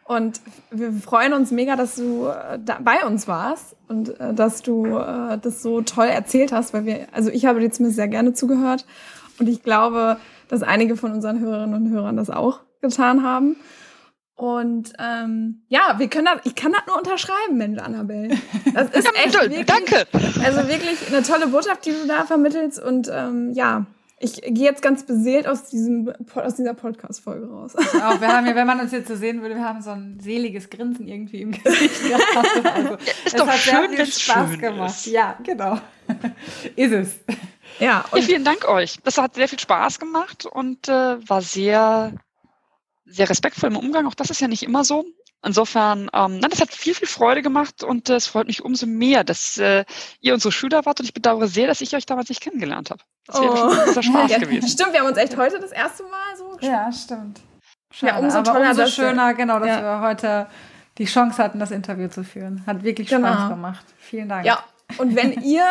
[0.06, 4.60] Und wir freuen uns mega, dass du äh, da bei uns warst und äh, dass
[4.62, 8.08] du äh, das so toll erzählt hast, weil wir, also ich habe dir zumindest sehr
[8.08, 8.84] gerne zugehört
[9.38, 10.18] und ich glaube,
[10.48, 13.56] dass einige von unseren Hörerinnen und Hörern das auch getan haben.
[14.36, 18.36] Und ähm, ja, wir können das, ich kann das nur unterschreiben, Mensch, Annabelle.
[18.74, 20.06] Das ist echt wirklich, Danke.
[20.42, 22.82] Also wirklich eine tolle Botschaft, die du da vermittelst.
[22.82, 23.86] Und ähm, ja,
[24.18, 27.76] ich gehe jetzt ganz beseelt aus, diesem, aus dieser Podcast-Folge raus.
[27.76, 30.18] Auch, wir haben ja, wenn man uns jetzt so sehen würde, wir haben so ein
[30.20, 32.24] seliges Grinsen irgendwie im Gesicht gehabt.
[32.74, 34.90] Also, ist doch hat schön, sehr viel Spaß gemacht.
[34.90, 35.06] Ist.
[35.06, 35.78] Ja, genau.
[36.74, 37.20] ist es.
[37.78, 38.98] Ja, ja, vielen Dank euch.
[39.04, 42.12] Das hat sehr viel Spaß gemacht und äh, war sehr,
[43.04, 44.06] sehr respektvoll im Umgang.
[44.06, 45.04] Auch das ist ja nicht immer so.
[45.44, 48.86] Insofern, ähm, nein, das hat viel, viel Freude gemacht und äh, es freut mich umso
[48.86, 49.84] mehr, dass äh,
[50.20, 53.02] ihr unsere Schüler wart und ich bedauere sehr, dass ich euch damals nicht kennengelernt habe.
[53.26, 53.92] Das wäre oh.
[53.92, 54.68] schon Spaß ja, gewesen.
[54.68, 56.72] Stimmt, wir haben uns echt heute das erste Mal so gesprochen.
[56.72, 57.40] Ja, stimmt.
[57.90, 59.82] Schade, ja, umso toller, umso schöner, genau, dass ja.
[59.82, 60.46] wir heute
[60.96, 62.64] die Chance hatten, das Interview zu führen.
[62.66, 63.28] Hat wirklich genau.
[63.28, 63.84] Spaß gemacht.
[63.98, 64.46] Vielen Dank.
[64.46, 64.64] Ja,
[64.96, 65.66] und wenn ihr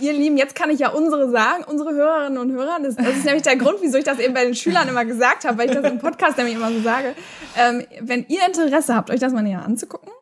[0.00, 2.78] ihr Lieben, jetzt kann ich ja unsere sagen, unsere Hörerinnen und Hörer.
[2.82, 5.44] Das, das ist nämlich der Grund, wieso ich das eben bei den Schülern immer gesagt
[5.44, 7.14] habe, weil ich das im Podcast nämlich immer so sage.
[7.56, 10.12] Ähm, wenn ihr Interesse habt, euch das mal näher anzugucken,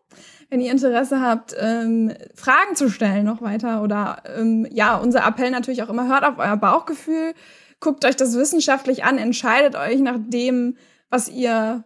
[0.50, 5.50] wenn ihr Interesse habt, ähm, Fragen zu stellen noch weiter oder ähm, ja, unser Appell
[5.50, 7.34] natürlich auch immer, hört auf euer Bauchgefühl,
[7.78, 10.76] guckt euch das wissenschaftlich an, entscheidet euch nach dem,
[11.08, 11.84] was ihr,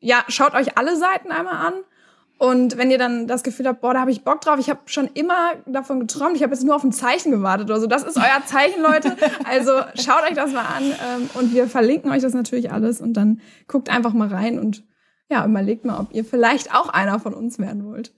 [0.00, 1.74] ja, schaut euch alle Seiten einmal an.
[2.38, 4.80] Und wenn ihr dann das Gefühl habt, boah, da habe ich Bock drauf, ich habe
[4.86, 7.86] schon immer davon geträumt, ich habe jetzt nur auf ein Zeichen gewartet oder so.
[7.86, 9.16] Das ist euer Zeichen, Leute.
[9.48, 13.14] Also schaut euch das mal an ähm, und wir verlinken euch das natürlich alles und
[13.14, 14.84] dann guckt einfach mal rein und
[15.28, 18.12] ja, überlegt mal, ob ihr vielleicht auch einer von uns werden wollt.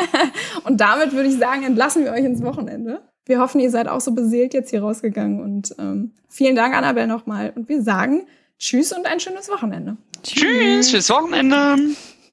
[0.64, 3.02] und damit würde ich sagen, entlassen wir euch ins Wochenende.
[3.26, 5.40] Wir hoffen, ihr seid auch so beseelt jetzt hier rausgegangen.
[5.40, 7.52] Und ähm, vielen Dank, Annabelle, nochmal.
[7.54, 8.26] Und wir sagen
[8.58, 9.96] Tschüss und ein schönes Wochenende.
[10.22, 11.76] Tschüss, schönes Wochenende.